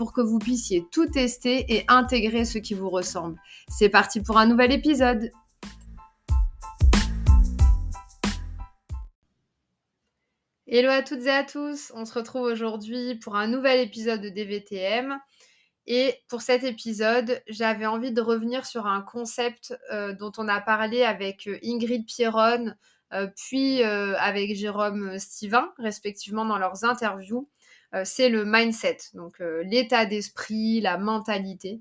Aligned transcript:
pour 0.00 0.14
que 0.14 0.22
vous 0.22 0.38
puissiez 0.38 0.86
tout 0.90 1.04
tester 1.04 1.74
et 1.74 1.84
intégrer 1.88 2.46
ce 2.46 2.56
qui 2.56 2.72
vous 2.72 2.88
ressemble. 2.88 3.38
C'est 3.68 3.90
parti 3.90 4.22
pour 4.22 4.38
un 4.38 4.46
nouvel 4.46 4.72
épisode. 4.72 5.30
Hello 10.66 10.88
à 10.88 11.02
toutes 11.02 11.26
et 11.26 11.30
à 11.30 11.44
tous, 11.44 11.92
on 11.94 12.06
se 12.06 12.14
retrouve 12.14 12.44
aujourd'hui 12.44 13.16
pour 13.16 13.36
un 13.36 13.46
nouvel 13.46 13.78
épisode 13.78 14.22
de 14.22 14.30
DVTM. 14.30 15.18
Et 15.86 16.14
pour 16.28 16.40
cet 16.40 16.64
épisode, 16.64 17.42
j'avais 17.46 17.84
envie 17.84 18.12
de 18.12 18.22
revenir 18.22 18.64
sur 18.64 18.86
un 18.86 19.02
concept 19.02 19.78
euh, 19.92 20.14
dont 20.14 20.32
on 20.38 20.48
a 20.48 20.62
parlé 20.62 21.02
avec 21.02 21.46
euh, 21.46 21.58
Ingrid 21.62 22.06
Pierron 22.06 22.72
euh, 23.12 23.26
puis 23.36 23.82
avec 23.82 24.54
Jérôme 24.56 25.18
Stivin, 25.18 25.68
respectivement 25.78 26.46
dans 26.46 26.56
leurs 26.56 26.84
interviews, 26.84 27.50
c'est 28.04 28.28
le 28.28 28.44
mindset, 28.44 28.98
donc 29.14 29.38
l'état 29.64 30.06
d'esprit, 30.06 30.80
la 30.80 30.98
mentalité, 30.98 31.80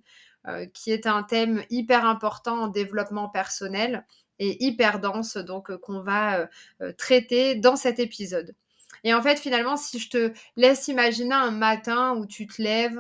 qui 0.74 0.92
est 0.92 1.06
un 1.06 1.24
thème 1.24 1.64
hyper 1.70 2.06
important 2.06 2.64
en 2.64 2.68
développement 2.68 3.30
personnel 3.30 4.06
et 4.40 4.66
hyper 4.66 5.00
dense, 5.00 5.38
donc 5.38 5.76
qu'on 5.78 6.02
va 6.02 6.50
traiter 6.98 7.56
dans 7.56 7.76
cet 7.76 8.00
épisode. 8.00 8.56
Et 9.04 9.14
en 9.14 9.22
fait, 9.22 9.38
finalement, 9.40 9.78
si 9.78 10.00
je 10.00 10.10
te 10.10 10.34
laisse 10.56 10.88
imaginer 10.88 11.36
un 11.36 11.52
matin 11.52 12.16
où 12.16 12.26
tu 12.26 12.48
te 12.48 12.62
lèves, 12.62 13.00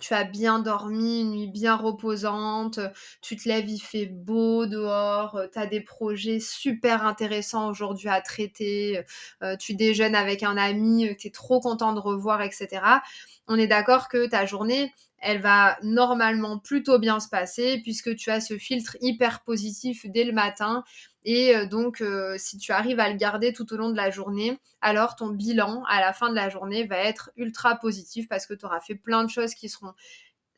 tu 0.00 0.12
as 0.14 0.24
bien 0.24 0.58
dormi, 0.58 1.20
une 1.20 1.30
nuit 1.30 1.46
bien 1.48 1.76
reposante, 1.76 2.80
tu 3.22 3.36
te 3.36 3.48
lèves, 3.48 3.68
il 3.68 3.78
fait 3.78 4.06
beau 4.06 4.66
dehors, 4.66 5.40
tu 5.52 5.58
as 5.58 5.66
des 5.66 5.80
projets 5.80 6.40
super 6.40 7.06
intéressants 7.06 7.68
aujourd'hui 7.70 8.08
à 8.08 8.20
traiter, 8.20 9.04
euh, 9.42 9.56
tu 9.56 9.74
déjeunes 9.74 10.14
avec 10.14 10.42
un 10.42 10.56
ami 10.56 11.14
tu 11.16 11.28
es 11.28 11.30
trop 11.30 11.60
content 11.60 11.92
de 11.92 12.00
revoir, 12.00 12.42
etc. 12.42 13.02
On 13.46 13.56
est 13.58 13.66
d'accord 13.66 14.08
que 14.08 14.26
ta 14.26 14.46
journée, 14.46 14.92
elle 15.24 15.40
va 15.40 15.78
normalement 15.82 16.58
plutôt 16.58 16.98
bien 16.98 17.18
se 17.18 17.28
passer 17.28 17.80
puisque 17.82 18.14
tu 18.14 18.30
as 18.30 18.40
ce 18.40 18.58
filtre 18.58 18.96
hyper 19.00 19.42
positif 19.42 20.04
dès 20.06 20.24
le 20.24 20.32
matin. 20.32 20.84
Et 21.24 21.56
euh, 21.56 21.66
donc, 21.66 22.02
euh, 22.02 22.36
si 22.36 22.58
tu 22.58 22.72
arrives 22.72 23.00
à 23.00 23.08
le 23.08 23.16
garder 23.16 23.54
tout 23.54 23.72
au 23.72 23.76
long 23.76 23.88
de 23.88 23.96
la 23.96 24.10
journée, 24.10 24.58
alors 24.82 25.16
ton 25.16 25.28
bilan 25.28 25.82
à 25.88 26.00
la 26.00 26.12
fin 26.12 26.28
de 26.28 26.34
la 26.34 26.50
journée 26.50 26.86
va 26.86 26.98
être 26.98 27.30
ultra 27.36 27.76
positif 27.76 28.28
parce 28.28 28.46
que 28.46 28.52
tu 28.52 28.66
auras 28.66 28.80
fait 28.80 28.94
plein 28.94 29.24
de 29.24 29.30
choses 29.30 29.54
qui 29.54 29.70
seront 29.70 29.94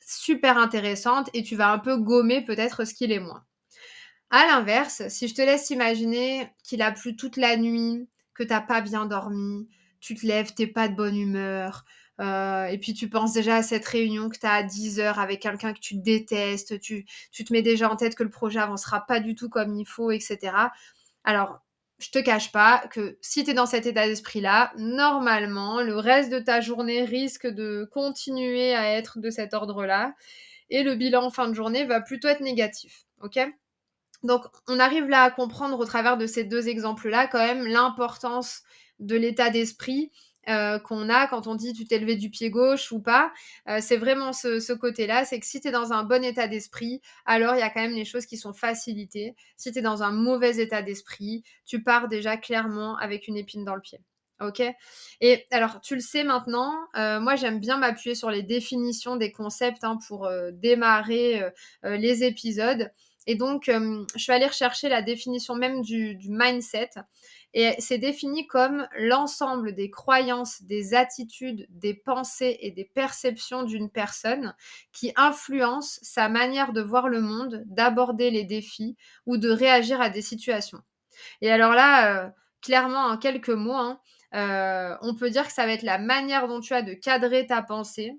super 0.05 0.59
intéressantes 0.59 1.31
et 1.33 1.45
tu 1.45 1.55
vas 1.55 1.71
un 1.71 1.79
peu 1.79 1.97
gommer 1.97 2.45
peut-être 2.45 2.85
ce 2.85 2.93
qu'il 2.93 3.13
est 3.13 3.21
moins. 3.21 3.45
À 4.31 4.47
l'inverse, 4.47 5.07
si 5.09 5.29
je 5.29 5.35
te 5.35 5.43
laisse 5.43 5.71
imaginer 5.71 6.51
qu'il 6.65 6.83
a 6.83 6.91
plu 6.91 7.15
toute 7.15 7.37
la 7.37 7.57
nuit, 7.57 8.09
que 8.35 8.43
tu 8.43 8.49
n'as 8.49 8.61
pas 8.61 8.81
bien 8.81 9.07
dormi, 9.07 9.69
tu 10.01 10.17
te 10.17 10.27
lèves, 10.27 10.55
t'es 10.55 10.67
pas 10.67 10.89
de 10.89 10.97
bonne 10.97 11.17
humeur, 11.17 11.85
euh, 12.21 12.67
et 12.67 12.79
puis 12.79 12.95
tu 12.95 13.09
penses 13.09 13.35
déjà 13.35 13.57
à 13.57 13.63
cette 13.63 13.85
réunion 13.85 14.29
que 14.29 14.39
tu 14.39 14.47
as 14.47 14.53
à 14.53 14.63
10 14.63 15.01
heures 15.01 15.19
avec 15.19 15.41
quelqu'un 15.41 15.73
que 15.73 15.81
tu 15.81 15.97
détestes, 15.97 16.81
tu, 16.81 17.05
te 17.05 17.53
mets 17.53 17.63
déjà 17.63 17.91
en 17.91 17.97
tête 17.97 18.15
que 18.15 18.23
le 18.23 18.31
projet 18.31 18.59
avancera 18.59 19.05
pas 19.07 19.21
du 19.21 19.35
tout 19.35 19.49
comme 19.49 19.75
il 19.75 19.87
faut, 19.87 20.11
etc. 20.11 20.53
Alors, 21.25 21.61
je 21.99 22.11
te 22.11 22.19
cache 22.19 22.53
pas 22.53 22.87
que 22.91 23.19
si 23.21 23.45
tu 23.45 23.51
es 23.51 23.55
dans 23.55 23.67
cet 23.67 23.87
état 23.87 24.07
d'esprit-là, 24.07 24.73
normalement, 24.79 25.83
le 25.83 25.97
reste 25.97 26.31
de 26.31 26.39
ta 26.39 26.61
journée 26.61 27.05
risque 27.05 27.47
de 27.47 27.89
continuer 27.93 28.75
à 28.75 28.93
être 28.93 29.19
de 29.19 29.31
cet 29.31 29.55
ordre-là. 29.55 30.15
Et 30.69 30.83
le 30.83 30.95
bilan 30.95 31.25
en 31.25 31.31
fin 31.31 31.49
de 31.49 31.55
journée 31.55 31.85
va 31.85 32.01
plutôt 32.01 32.29
être 32.29 32.41
négatif. 32.41 33.05
Ok? 33.23 33.39
Donc, 34.23 34.45
on 34.67 34.79
arrive 34.81 35.09
là 35.09 35.23
à 35.23 35.31
comprendre 35.31 35.79
au 35.79 35.85
travers 35.85 36.17
de 36.17 36.27
ces 36.27 36.45
deux 36.45 36.69
exemples-là 36.69 37.29
quand 37.29 37.39
même 37.39 37.67
l'importance 37.67 38.63
de 38.99 39.17
l'état 39.17 39.51
d'esprit 39.51 40.11
euh, 40.49 40.79
qu'on 40.79 41.09
a 41.09 41.27
quand 41.27 41.47
on 41.47 41.55
dit 41.55 41.73
tu 41.73 41.87
t'es 41.87 41.99
levé 41.99 42.17
du 42.17 42.31
pied 42.31 42.51
gauche 42.51 42.93
ou 42.93 43.01
pas. 43.01 43.33
Euh, 43.69 43.79
c'est 43.81 43.97
vraiment 43.97 44.33
ce, 44.33 44.73
côté-là, 44.73 45.25
c'est 45.25 45.41
que 45.41 45.47
si 45.47 45.61
tu 45.61 45.69
es 45.69 45.71
dans 45.73 45.93
un 45.93 46.05
bon 46.05 46.23
état 46.23 46.47
d'esprit, 46.47 47.01
alors 47.25 47.55
il 47.55 47.59
y 47.59 47.63
a 47.63 47.71
quand 47.71 47.81
même 47.81 47.95
les 47.95 48.05
choses 48.05 48.27
qui 48.27 48.37
sont 48.37 48.53
facilitées. 48.53 49.35
Si 49.57 49.73
tu 49.73 49.79
es 49.79 49.83
dans 49.83 50.03
un 50.03 50.13
mauvais 50.13 50.59
état 50.59 50.83
d'esprit, 50.83 51.43
tu 51.65 51.83
pars 51.83 52.09
déjà 52.09 52.37
clairement 52.37 52.97
avec 52.97 53.27
une 53.29 53.37
épine 53.37 53.65
dans 53.65 53.75
le 53.75 53.81
pied. 53.81 53.99
Ok? 54.41 54.63
Et 55.23 55.47
alors, 55.51 55.81
tu 55.81 55.95
le 55.95 56.01
sais 56.01 56.23
maintenant, 56.23 56.75
euh, 56.97 57.21
moi 57.21 57.37
j'aime 57.37 57.59
bien 57.59 57.79
m'appuyer 57.79 58.15
sur 58.15 58.31
les 58.31 58.43
définitions 58.43 59.17
des 59.17 59.33
concepts 59.33 59.83
hein, 59.83 59.99
pour 60.07 60.29
démarrer 60.53 61.43
les 61.83 62.23
épisodes. 62.23 62.91
Et 63.27 63.35
donc, 63.35 63.65
je 63.67 64.19
suis 64.19 64.33
allée 64.33 64.47
rechercher 64.47 64.89
la 64.89 65.03
définition 65.03 65.55
même 65.55 65.83
du 65.83 66.19
mindset. 66.29 66.91
Et 67.55 67.75
c'est 67.79 67.99
défini 67.99 68.47
comme 68.47 68.87
l'ensemble 68.99 69.75
des 69.75 69.91
croyances, 69.91 70.63
des 70.63 70.95
attitudes, 70.95 71.67
des 71.71 71.95
pensées 71.95 72.59
et 72.61 72.71
des 72.71 72.85
perceptions 72.85 73.63
d'une 73.63 73.91
personne 73.91 74.55
qui 74.93 75.13
influencent 75.17 75.99
sa 76.03 76.29
manière 76.29 76.75
de 76.75 76.83
voir 76.83 77.09
le 77.09 77.23
monde, 77.23 77.63
d'aborder 77.67 78.31
les 78.31 78.45
défis 78.45 78.97
ou 79.25 79.39
de 79.39 79.49
réagir 79.49 80.03
à 80.03 80.11
des 80.11 80.21
situations. 80.21 80.83
Et 81.41 81.51
alors 81.51 81.73
là, 81.73 82.27
euh, 82.27 82.31
clairement, 82.61 83.07
en 83.07 83.17
quelques 83.17 83.49
mots, 83.49 83.73
hein, 83.73 84.01
euh, 84.35 84.95
on 85.01 85.15
peut 85.15 85.31
dire 85.31 85.47
que 85.47 85.53
ça 85.53 85.65
va 85.65 85.73
être 85.73 85.83
la 85.83 85.99
manière 85.99 86.49
dont 86.49 86.61
tu 86.61 86.75
as 86.75 86.83
de 86.83 86.93
cadrer 86.93 87.47
ta 87.47 87.63
pensée, 87.63 88.19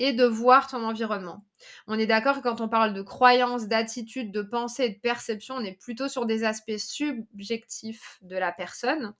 et 0.00 0.14
de 0.14 0.24
voir 0.24 0.66
ton 0.66 0.82
environnement. 0.82 1.44
On 1.86 1.98
est 1.98 2.06
d'accord 2.06 2.38
que 2.38 2.42
quand 2.42 2.62
on 2.62 2.70
parle 2.70 2.94
de 2.94 3.02
croyances, 3.02 3.68
d'attitudes, 3.68 4.32
de 4.32 4.40
pensée 4.40 4.84
et 4.84 4.88
de 4.88 4.98
perception, 4.98 5.56
on 5.56 5.60
est 5.60 5.78
plutôt 5.78 6.08
sur 6.08 6.24
des 6.24 6.42
aspects 6.42 6.78
subjectifs 6.78 8.18
de 8.22 8.34
la 8.34 8.50
personne. 8.50 9.14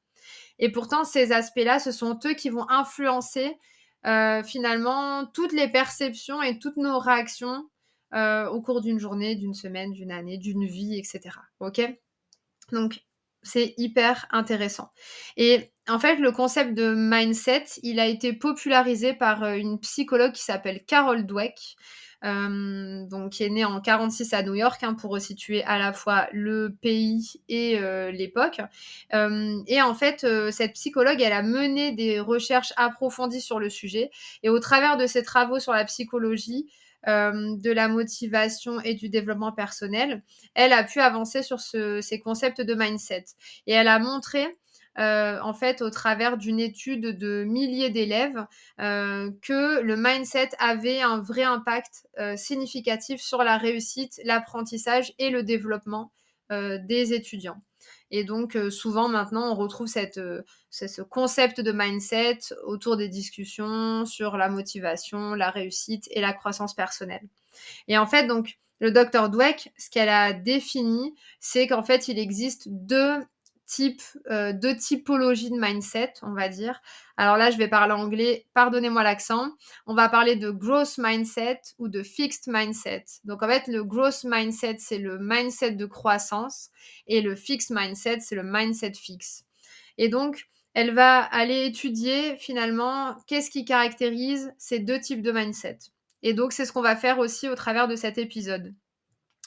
Et 0.58 0.72
pourtant, 0.72 1.04
ces 1.04 1.32
aspects-là, 1.32 1.80
ce 1.80 1.92
sont 1.92 2.18
eux 2.24 2.32
qui 2.32 2.48
vont 2.48 2.64
influencer 2.70 3.58
euh, 4.06 4.42
finalement 4.42 5.26
toutes 5.26 5.52
les 5.52 5.68
perceptions 5.68 6.40
et 6.40 6.58
toutes 6.58 6.78
nos 6.78 6.98
réactions 6.98 7.68
euh, 8.14 8.48
au 8.48 8.62
cours 8.62 8.80
d'une 8.80 8.98
journée, 8.98 9.36
d'une 9.36 9.54
semaine, 9.54 9.92
d'une 9.92 10.10
année, 10.10 10.38
d'une 10.38 10.64
vie, 10.64 10.98
etc. 10.98 11.36
Ok? 11.60 11.82
Donc, 12.72 13.04
c'est 13.42 13.74
hyper 13.78 14.26
intéressant. 14.30 14.90
Et 15.36 15.72
en 15.88 15.98
fait, 15.98 16.16
le 16.16 16.32
concept 16.32 16.74
de 16.74 16.94
mindset, 16.94 17.64
il 17.82 17.98
a 18.00 18.06
été 18.06 18.32
popularisé 18.32 19.14
par 19.14 19.42
euh, 19.42 19.54
une 19.54 19.78
psychologue 19.80 20.32
qui 20.32 20.42
s'appelle 20.42 20.84
Carol 20.86 21.26
Dweck, 21.26 21.76
euh, 22.22 23.06
donc 23.06 23.32
qui 23.32 23.44
est 23.44 23.48
née 23.48 23.64
en 23.64 23.80
46 23.80 24.34
à 24.34 24.42
New 24.42 24.54
York, 24.54 24.82
hein, 24.82 24.94
pour 24.94 25.10
resituer 25.10 25.64
à 25.64 25.78
la 25.78 25.92
fois 25.92 26.28
le 26.32 26.76
pays 26.82 27.40
et 27.48 27.78
euh, 27.78 28.10
l'époque. 28.10 28.60
et 29.12 29.82
en 29.82 29.94
fait, 29.94 30.26
cette 30.50 30.74
psychologue, 30.74 31.20
elle 31.20 31.32
a 31.32 31.42
mené 31.42 31.92
des 31.92 32.20
recherches 32.20 32.72
approfondies 32.76 33.40
sur 33.40 33.58
le 33.58 33.70
sujet. 33.70 34.10
Et 34.42 34.50
au 34.50 34.60
travers 34.60 34.96
de 34.96 35.06
ses 35.06 35.22
travaux 35.22 35.58
sur 35.58 35.72
la 35.72 35.84
psychologie, 35.84 36.70
euh, 37.08 37.56
de 37.56 37.70
la 37.70 37.88
motivation 37.88 38.80
et 38.80 38.94
du 38.94 39.08
développement 39.08 39.52
personnel, 39.52 40.22
elle 40.54 40.72
a 40.72 40.84
pu 40.84 41.00
avancer 41.00 41.42
sur 41.42 41.60
ces 41.60 42.20
concepts 42.22 42.60
de 42.60 42.74
mindset. 42.74 43.24
Et 43.66 43.72
elle 43.72 43.88
a 43.88 43.98
montré 43.98 44.46
euh, 44.98 45.38
en 45.40 45.54
fait, 45.54 45.82
au 45.82 45.90
travers 45.90 46.36
d'une 46.36 46.58
étude 46.58 47.16
de 47.16 47.44
milliers 47.44 47.90
d'élèves, 47.90 48.44
euh, 48.80 49.30
que 49.40 49.80
le 49.80 49.96
mindset 49.96 50.50
avait 50.58 51.00
un 51.00 51.20
vrai 51.20 51.44
impact 51.44 52.08
significatif 52.36 53.20
sur 53.20 53.42
la 53.44 53.56
réussite, 53.56 54.20
l'apprentissage 54.24 55.12
et 55.18 55.30
le 55.30 55.42
développement 55.42 56.12
des 56.50 57.14
étudiants. 57.14 57.62
Et 58.10 58.24
donc, 58.24 58.56
euh, 58.56 58.70
souvent 58.70 59.08
maintenant, 59.08 59.52
on 59.52 59.54
retrouve 59.54 59.86
cette, 59.86 60.18
euh, 60.18 60.42
ce 60.70 61.02
concept 61.02 61.60
de 61.60 61.72
mindset 61.72 62.38
autour 62.64 62.96
des 62.96 63.08
discussions 63.08 64.04
sur 64.04 64.36
la 64.36 64.48
motivation, 64.48 65.34
la 65.34 65.50
réussite 65.50 66.08
et 66.10 66.20
la 66.20 66.32
croissance 66.32 66.74
personnelle. 66.74 67.26
Et 67.88 67.98
en 67.98 68.06
fait, 68.06 68.26
donc, 68.26 68.58
le 68.80 68.90
docteur 68.90 69.28
Dweck, 69.28 69.72
ce 69.76 69.90
qu'elle 69.90 70.08
a 70.08 70.32
défini, 70.32 71.14
c'est 71.38 71.66
qu'en 71.66 71.82
fait, 71.82 72.08
il 72.08 72.18
existe 72.18 72.68
deux 72.68 73.18
type, 73.70 74.02
euh, 74.30 74.52
deux 74.52 74.76
typologies 74.76 75.50
de 75.50 75.58
mindset, 75.58 76.14
on 76.22 76.32
va 76.32 76.48
dire. 76.48 76.80
Alors 77.16 77.36
là, 77.36 77.50
je 77.50 77.56
vais 77.56 77.68
parler 77.68 77.92
anglais, 77.92 78.46
pardonnez-moi 78.52 79.04
l'accent. 79.04 79.52
On 79.86 79.94
va 79.94 80.08
parler 80.08 80.34
de 80.34 80.50
growth 80.50 80.98
mindset 80.98 81.60
ou 81.78 81.88
de 81.88 82.02
fixed 82.02 82.52
mindset. 82.52 83.04
Donc 83.24 83.42
en 83.44 83.48
fait, 83.48 83.68
le 83.68 83.84
growth 83.84 84.24
mindset, 84.24 84.76
c'est 84.78 84.98
le 84.98 85.18
mindset 85.20 85.72
de 85.72 85.86
croissance 85.86 86.70
et 87.06 87.20
le 87.20 87.36
fixed 87.36 87.70
mindset, 87.70 88.18
c'est 88.20 88.34
le 88.34 88.42
mindset 88.42 88.94
fixe. 88.94 89.44
Et 89.98 90.08
donc, 90.08 90.48
elle 90.74 90.92
va 90.92 91.20
aller 91.22 91.66
étudier 91.66 92.36
finalement 92.36 93.16
qu'est-ce 93.28 93.50
qui 93.50 93.64
caractérise 93.64 94.52
ces 94.58 94.80
deux 94.80 94.98
types 94.98 95.22
de 95.22 95.30
mindset. 95.30 95.78
Et 96.22 96.34
donc, 96.34 96.52
c'est 96.52 96.64
ce 96.64 96.72
qu'on 96.72 96.82
va 96.82 96.96
faire 96.96 97.18
aussi 97.20 97.48
au 97.48 97.54
travers 97.54 97.86
de 97.86 97.96
cet 97.96 98.18
épisode. 98.18 98.74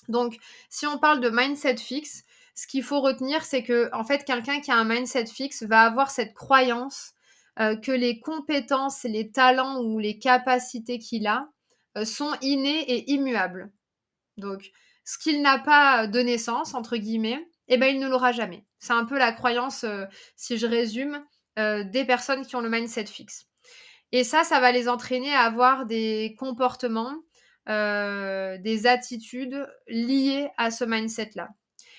Donc, 0.07 0.37
si 0.69 0.85
on 0.85 0.97
parle 0.97 1.19
de 1.19 1.29
mindset 1.29 1.77
fixe, 1.77 2.23
ce 2.55 2.67
qu'il 2.67 2.83
faut 2.83 3.01
retenir, 3.01 3.43
c'est 3.43 3.63
que 3.63 3.89
en 3.93 4.03
fait, 4.03 4.25
quelqu'un 4.25 4.61
qui 4.61 4.71
a 4.71 4.75
un 4.75 4.83
mindset 4.83 5.25
fixe 5.25 5.63
va 5.63 5.81
avoir 5.81 6.11
cette 6.11 6.33
croyance 6.33 7.13
euh, 7.59 7.75
que 7.75 7.91
les 7.91 8.19
compétences, 8.19 9.03
les 9.03 9.31
talents 9.31 9.81
ou 9.81 9.99
les 9.99 10.17
capacités 10.17 10.99
qu'il 10.99 11.27
a 11.27 11.49
euh, 11.97 12.05
sont 12.05 12.33
innés 12.41 12.81
et 12.91 13.11
immuables. 13.11 13.71
Donc, 14.37 14.71
ce 15.05 15.17
qu'il 15.19 15.41
n'a 15.41 15.59
pas 15.59 16.07
de 16.07 16.19
naissance, 16.19 16.73
entre 16.73 16.97
guillemets, 16.97 17.47
eh 17.67 17.77
ben, 17.77 17.93
il 17.93 17.99
ne 17.99 18.09
l'aura 18.09 18.31
jamais. 18.31 18.65
C'est 18.79 18.93
un 18.93 19.05
peu 19.05 19.17
la 19.17 19.31
croyance, 19.33 19.83
euh, 19.83 20.05
si 20.35 20.57
je 20.57 20.67
résume, 20.67 21.23
des 21.55 22.03
personnes 22.03 22.43
qui 22.47 22.55
ont 22.55 22.61
le 22.61 22.69
mindset 22.69 23.05
fixe. 23.05 23.45
Et 24.11 24.23
ça, 24.23 24.43
ça 24.43 24.59
va 24.59 24.71
les 24.71 24.89
entraîner 24.89 25.31
à 25.31 25.41
avoir 25.41 25.85
des 25.85 26.35
comportements, 26.39 27.15
des 27.67 28.87
attitudes 28.87 29.67
liées 29.87 30.49
à 30.57 30.71
ce 30.71 30.83
mindset-là. 30.83 31.49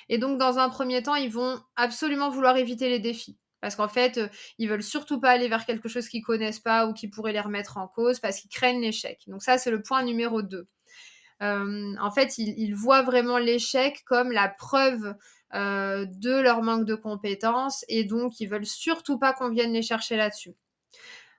Et 0.08 0.18
donc, 0.18 0.38
dans 0.38 0.58
un 0.58 0.68
premier 0.68 1.02
temps, 1.02 1.14
ils 1.14 1.30
vont 1.30 1.60
absolument 1.76 2.30
vouloir 2.30 2.56
éviter 2.56 2.88
les 2.88 2.98
défis. 3.00 3.38
Parce 3.60 3.76
qu'en 3.76 3.88
fait, 3.88 4.18
euh, 4.18 4.28
ils 4.58 4.68
veulent 4.68 4.82
surtout 4.82 5.20
pas 5.20 5.30
aller 5.30 5.48
vers 5.48 5.64
quelque 5.64 5.88
chose 5.88 6.08
qu'ils 6.08 6.22
connaissent 6.22 6.60
pas 6.60 6.86
ou 6.86 6.92
qui 6.92 7.08
pourrait 7.08 7.32
les 7.32 7.40
remettre 7.40 7.78
en 7.78 7.88
cause 7.88 8.20
parce 8.20 8.38
qu'ils 8.38 8.50
craignent 8.50 8.82
l'échec. 8.82 9.22
Donc 9.26 9.42
ça, 9.42 9.56
c'est 9.56 9.70
le 9.70 9.80
point 9.80 10.02
numéro 10.02 10.42
2. 10.42 10.68
Euh, 11.42 11.94
en 11.98 12.10
fait, 12.10 12.36
ils, 12.36 12.74
voient 12.74 13.00
vraiment 13.00 13.38
l'échec 13.38 14.02
comme 14.06 14.32
la 14.32 14.48
preuve 14.48 15.14
euh, 15.54 16.04
de 16.06 16.40
leur 16.40 16.62
manque 16.62 16.84
de 16.84 16.94
compétences 16.94 17.86
et 17.88 18.04
donc 18.04 18.38
ils 18.38 18.48
veulent 18.48 18.66
surtout 18.66 19.18
pas 19.18 19.32
qu'on 19.32 19.48
vienne 19.48 19.72
les 19.72 19.80
chercher 19.80 20.16
là-dessus. 20.16 20.54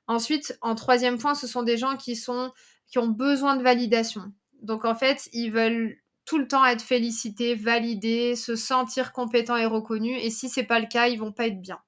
Ensuite, 0.07 0.57
en 0.61 0.73
troisième 0.73 1.19
point, 1.19 1.35
ce 1.35 1.45
sont 1.45 1.61
des 1.61 1.77
gens 1.77 1.95
qui 1.95 2.15
sont 2.15 2.51
qui 2.87 2.97
ont 2.97 3.07
besoin 3.07 3.55
de 3.55 3.61
validation. 3.63 4.33
Donc 4.61 4.85
en 4.85 4.95
fait, 4.95 5.29
ils 5.31 5.51
veulent 5.51 5.97
tout 6.25 6.37
le 6.37 6.47
temps 6.47 6.65
être 6.65 6.81
félicités, 6.81 7.55
validés, 7.55 8.35
se 8.35 8.55
sentir 8.55 9.11
compétents 9.11 9.57
et 9.57 9.65
reconnus. 9.65 10.19
Et 10.21 10.29
si 10.29 10.49
c'est 10.49 10.63
pas 10.63 10.79
le 10.79 10.87
cas, 10.87 11.07
ils 11.07 11.19
vont 11.19 11.31
pas 11.31 11.47
être 11.47 11.61
bien. 11.61 11.79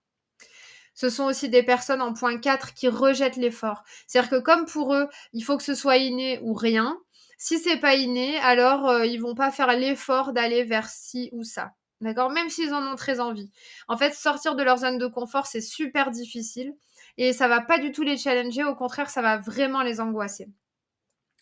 Ce 0.94 1.10
sont 1.10 1.25
aussi 1.25 1.50
des 1.50 1.63
personnes 1.63 2.01
en 2.01 2.13
point 2.13 2.39
4 2.39 2.74
qui 2.74 2.88
rejettent 2.88 3.36
l'effort. 3.36 3.84
C'est-à-dire 4.07 4.31
que 4.31 4.39
comme 4.44 4.66
pour 4.66 4.95
eux, 4.95 5.07
il 5.34 5.44
faut 5.44 5.57
que 5.57 5.63
ce 5.63 5.75
soit 5.75 5.98
inné 5.98 6.39
ou 6.42 6.54
rien. 6.54 6.98
Si 7.38 7.60
c'est 7.60 7.78
pas 7.80 7.95
inné, 7.95 8.38
alors 8.39 8.89
euh, 8.89 9.06
ils 9.06 9.22
vont 9.22 9.36
pas 9.36 9.51
faire 9.51 9.75
l'effort 9.78 10.34
d'aller 10.34 10.63
vers 10.63 10.90
ci 10.90 11.30
ou 11.33 11.44
ça. 11.44 11.74
D'accord? 12.01 12.31
Même 12.31 12.50
s'ils 12.50 12.74
en 12.74 12.92
ont 12.92 12.95
très 12.95 13.19
envie. 13.19 13.51
En 13.88 13.98
fait, 13.98 14.13
sortir 14.13 14.56
de 14.56 14.63
leur 14.63 14.78
zone 14.80 14.98
de 14.98 15.07
confort, 15.07 15.45
c'est 15.45 15.62
super 15.62 16.10
difficile 16.10 16.74
et 17.18 17.33
ça 17.33 17.48
va 17.48 17.62
pas 17.62 17.80
du 17.80 17.92
tout 17.92 18.04
les 18.04 18.18
challenger, 18.18 18.63
au 18.63 18.75
contraire, 18.75 19.10
ça 19.10 19.22
va 19.22 19.38
vraiment 19.38 19.81
les 19.81 20.00
angoisser. 20.00 20.48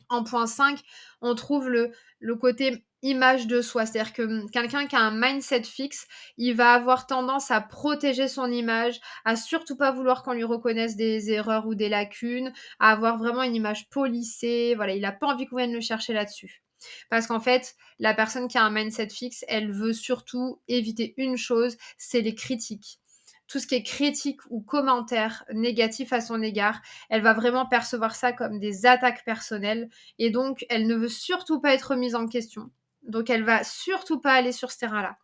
En 0.09 0.23
point 0.23 0.47
5, 0.47 0.79
on 1.21 1.35
trouve 1.35 1.69
le, 1.69 1.91
côté 2.35 2.85
image 3.01 3.47
de 3.47 3.61
soi. 3.61 3.85
C'est-à-dire 3.85 4.13
que 4.13 4.21
hum, 4.23 4.49
quelqu'un 4.49 4.87
qui 4.87 4.95
a 4.95 4.99
un 4.99 5.11
mindset 5.11 5.63
fixe, 5.63 6.07
il 6.37 6.55
va 6.55 6.73
avoir 6.73 7.07
tendance 7.07 7.51
à 7.51 7.61
protéger 7.61 8.27
son 8.27 8.51
image, 8.51 8.99
à 9.25 9.35
surtout 9.35 9.75
pas 9.77 9.91
vouloir 9.91 10.23
qu'on 10.23 10.33
lui 10.33 10.43
reconnaisse 10.43 10.95
des 10.95 11.31
erreurs 11.31 11.67
ou 11.67 11.75
des 11.75 11.89
lacunes, 11.89 12.53
à 12.79 12.91
avoir 12.91 13.17
vraiment 13.17 13.43
une 13.43 13.55
image 13.55 13.89
polissée. 13.89 14.73
Voilà, 14.75 14.93
il 14.93 15.01
n'a 15.01 15.11
pas 15.11 15.27
envie 15.27 15.45
qu'on 15.45 15.57
vienne 15.57 15.73
le 15.73 15.81
chercher 15.81 16.13
là-dessus. 16.13 16.63
Parce 17.09 17.27
qu'en 17.27 17.39
fait, 17.39 17.75
la 17.99 18.13
personne 18.13 18.47
qui 18.47 18.57
a 18.57 18.63
un 18.63 18.71
mindset 18.71 19.09
fixe, 19.09 19.43
elle 19.47 19.71
veut 19.71 19.93
surtout 19.93 20.61
éviter 20.67 21.13
une 21.17 21.37
chose, 21.37 21.77
c'est 21.97 22.21
les 22.21 22.35
critiques 22.35 22.99
tout 23.47 23.59
ce 23.59 23.67
qui 23.67 23.75
est 23.75 23.83
critique 23.83 24.39
ou 24.49 24.61
commentaire 24.61 25.45
négatif 25.53 26.13
à 26.13 26.21
son 26.21 26.41
égard, 26.41 26.81
elle 27.09 27.21
va 27.21 27.33
vraiment 27.33 27.65
percevoir 27.65 28.15
ça 28.15 28.31
comme 28.31 28.59
des 28.59 28.85
attaques 28.85 29.23
personnelles 29.25 29.89
et 30.19 30.29
donc 30.29 30.65
elle 30.69 30.87
ne 30.87 30.95
veut 30.95 31.09
surtout 31.09 31.59
pas 31.59 31.73
être 31.73 31.95
mise 31.95 32.15
en 32.15 32.27
question. 32.27 32.71
Donc 33.03 33.29
elle 33.29 33.43
va 33.43 33.63
surtout 33.63 34.19
pas 34.19 34.33
aller 34.33 34.51
sur 34.51 34.71
ce 34.71 34.79
terrain-là. 34.79 35.17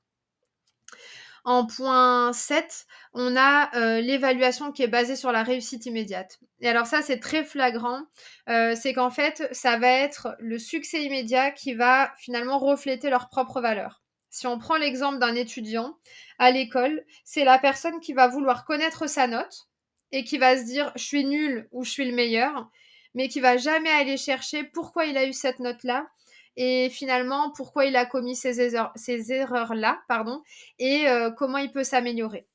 En 1.44 1.66
point 1.66 2.34
7, 2.34 2.86
on 3.14 3.36
a 3.36 3.76
euh, 3.76 4.00
l'évaluation 4.00 4.72
qui 4.72 4.84
est 4.84 4.88
basée 4.88 5.16
sur 5.16 5.32
la 5.32 5.42
réussite 5.42 5.88
immédiate. 5.88 6.40
Et 6.60 6.70
alors 6.70 6.86
ça, 6.86 7.02
c'est 7.02 7.20
très 7.20 7.44
flagrant. 7.44 8.02
Euh, 8.48 8.76
c'est 8.80 8.94
qu'en 8.94 9.10
fait, 9.10 9.50
ça 9.52 9.78
va 9.78 9.90
être 9.90 10.36
le 10.40 10.60
succès 10.60 11.04
immédiat 11.04 11.50
qui 11.50 11.74
va 11.74 12.14
finalement 12.20 12.60
refléter 12.60 13.10
leur 13.10 13.28
propre 13.28 13.60
valeur. 13.60 14.04
Si 14.32 14.48
on 14.48 14.58
prend 14.58 14.78
l'exemple 14.78 15.20
d'un 15.20 15.36
étudiant 15.36 15.98
à 16.40 16.52
l'école, 16.52 17.06
c'est 17.26 17.44
la 17.44 17.60
personne 17.60 18.00
qui 18.00 18.14
va 18.14 18.28
vouloir 18.28 18.66
connaître 18.66 19.08
sa 19.08 19.28
note 19.28 19.68
et 20.14 20.24
qui 20.24 20.38
va 20.38 20.58
se 20.58 20.64
dire 20.64 20.92
je 20.96 21.04
suis 21.04 21.26
nul 21.26 21.68
ou 21.72 21.84
je 21.84 21.92
suis 21.92 22.10
le 22.10 22.16
meilleur, 22.16 22.70
mais 23.14 23.28
qui 23.28 23.42
va 23.42 23.58
jamais 23.58 23.92
aller 23.92 24.16
chercher 24.16 24.64
pourquoi 24.64 25.06
il 25.06 25.18
a 25.18 25.26
eu 25.26 25.34
cette 25.34 25.60
note-là 25.60 26.08
et 26.56 26.90
finalement 26.90 27.52
pourquoi 27.52 27.86
il 27.86 27.96
a 27.98 28.06
commis 28.06 28.36
ces, 28.36 28.74
erreurs, 29.34 29.76
là 29.76 30.02
pardon, 30.08 30.42
et 30.80 31.10
euh, 31.10 31.30
comment 31.32 31.58
il 31.58 31.72
peut 31.72 31.84
s'améliorer. 31.84 32.48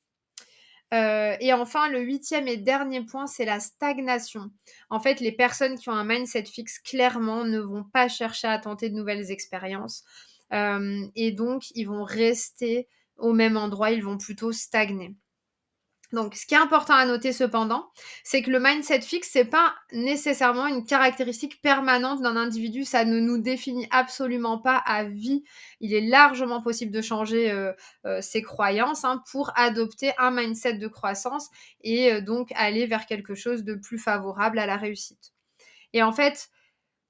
Euh, 0.93 1.35
et 1.39 1.53
enfin, 1.53 1.89
le 1.89 1.99
huitième 1.99 2.47
et 2.47 2.57
dernier 2.57 3.03
point, 3.03 3.27
c'est 3.27 3.45
la 3.45 3.59
stagnation. 3.59 4.49
En 4.89 4.99
fait, 4.99 5.19
les 5.19 5.33
personnes 5.33 5.77
qui 5.77 5.89
ont 5.89 5.93
un 5.93 6.05
mindset 6.05 6.45
fixe, 6.45 6.79
clairement, 6.79 7.43
ne 7.43 7.59
vont 7.59 7.83
pas 7.83 8.07
chercher 8.07 8.47
à 8.47 8.57
tenter 8.57 8.89
de 8.89 8.95
nouvelles 8.95 9.29
expériences. 9.29 10.05
Euh, 10.53 11.05
et 11.15 11.31
donc, 11.31 11.71
ils 11.75 11.85
vont 11.85 12.03
rester 12.03 12.87
au 13.17 13.33
même 13.33 13.57
endroit, 13.57 13.91
ils 13.91 14.03
vont 14.03 14.17
plutôt 14.17 14.51
stagner. 14.51 15.15
Donc, 16.13 16.35
ce 16.35 16.45
qui 16.45 16.53
est 16.53 16.57
important 16.57 16.93
à 16.93 17.05
noter 17.05 17.33
cependant, 17.33 17.89
c'est 18.23 18.41
que 18.41 18.49
le 18.49 18.61
mindset 18.61 19.01
fixe, 19.01 19.29
c'est 19.29 19.43
pas 19.43 19.75
nécessairement 19.91 20.65
une 20.67 20.85
caractéristique 20.85 21.61
permanente 21.61 22.21
d'un 22.21 22.37
individu. 22.37 22.85
Ça 22.85 23.03
ne 23.03 23.19
nous 23.19 23.37
définit 23.39 23.87
absolument 23.91 24.57
pas 24.57 24.77
à 24.77 25.03
vie. 25.03 25.43
Il 25.81 25.93
est 25.93 26.07
largement 26.07 26.61
possible 26.61 26.93
de 26.93 27.01
changer 27.01 27.51
euh, 27.51 27.73
euh, 28.05 28.21
ses 28.21 28.41
croyances 28.41 29.03
hein, 29.03 29.21
pour 29.29 29.51
adopter 29.57 30.13
un 30.17 30.31
mindset 30.31 30.77
de 30.77 30.87
croissance 30.87 31.49
et 31.81 32.21
donc 32.21 32.53
aller 32.55 32.85
vers 32.85 33.05
quelque 33.05 33.35
chose 33.35 33.65
de 33.65 33.75
plus 33.75 33.99
favorable 33.99 34.59
à 34.59 34.65
la 34.65 34.77
réussite. 34.77 35.33
Et 35.91 36.03
en 36.03 36.13
fait, 36.13 36.49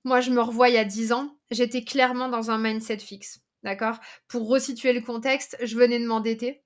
moi, 0.03 0.21
je 0.21 0.31
me 0.31 0.41
revois 0.41 0.69
il 0.69 0.75
y 0.75 0.79
a 0.79 0.85
10 0.85 1.11
ans, 1.13 1.35
j'étais 1.51 1.83
clairement 1.83 2.29
dans 2.29 2.51
un 2.51 2.57
mindset 2.57 2.99
fixe. 2.99 3.41
D'accord? 3.63 3.97
Pour 4.27 4.47
resituer 4.47 4.93
le 4.93 5.01
contexte, 5.01 5.57
je 5.61 5.77
venais 5.77 5.99
de 5.99 6.05
m'endetter. 6.05 6.63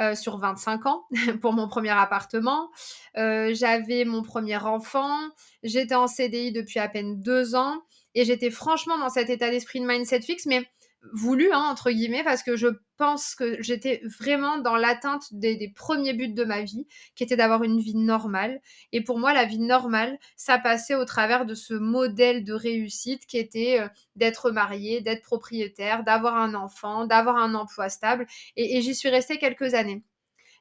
Euh, 0.00 0.14
sur 0.14 0.38
25 0.38 0.86
ans 0.86 1.04
pour 1.42 1.52
mon 1.52 1.68
premier 1.68 1.90
appartement. 1.90 2.70
Euh, 3.18 3.52
j'avais 3.52 4.06
mon 4.06 4.22
premier 4.22 4.56
enfant. 4.56 5.14
J'étais 5.62 5.94
en 5.94 6.06
CDI 6.06 6.50
depuis 6.50 6.78
à 6.78 6.88
peine 6.88 7.20
deux 7.20 7.54
ans. 7.54 7.82
Et 8.14 8.24
j'étais 8.24 8.50
franchement 8.50 8.96
dans 8.96 9.10
cet 9.10 9.28
état 9.28 9.50
d'esprit 9.50 9.80
de 9.80 9.86
mindset 9.86 10.22
fixe. 10.22 10.46
Mais 10.46 10.66
voulu, 11.12 11.52
hein, 11.52 11.66
entre 11.70 11.90
guillemets, 11.90 12.24
parce 12.24 12.42
que 12.42 12.56
je 12.56 12.68
pense 12.96 13.34
que 13.34 13.60
j'étais 13.62 14.02
vraiment 14.20 14.58
dans 14.58 14.76
l'atteinte 14.76 15.24
des, 15.32 15.72
premiers 15.74 16.12
buts 16.12 16.32
de 16.32 16.44
ma 16.44 16.62
vie, 16.62 16.86
qui 17.14 17.24
était 17.24 17.36
d'avoir 17.36 17.64
une 17.64 17.80
vie 17.80 17.96
normale. 17.96 18.60
Et 18.92 19.02
pour 19.02 19.18
moi, 19.18 19.32
la 19.32 19.44
vie 19.44 19.58
normale, 19.58 20.18
ça 20.36 20.58
passait 20.58 20.94
au 20.94 21.04
travers 21.04 21.44
de 21.46 21.54
ce 21.54 21.74
modèle 21.74 22.44
de 22.44 22.52
réussite 22.52 23.26
qui 23.26 23.38
était 23.38 23.80
euh, 23.80 23.88
d'être 24.16 24.50
marié, 24.50 25.00
d'être 25.00 25.22
propriétaire, 25.22 26.04
d'avoir 26.04 26.36
un 26.36 26.54
enfant, 26.54 27.06
d'avoir 27.06 27.36
un 27.36 27.54
emploi 27.54 27.88
stable. 27.88 28.26
et 28.56 28.80
j'y 28.80 28.94
suis 28.94 29.08
restée 29.08 29.38
quelques 29.38 29.74
années. 29.74 30.04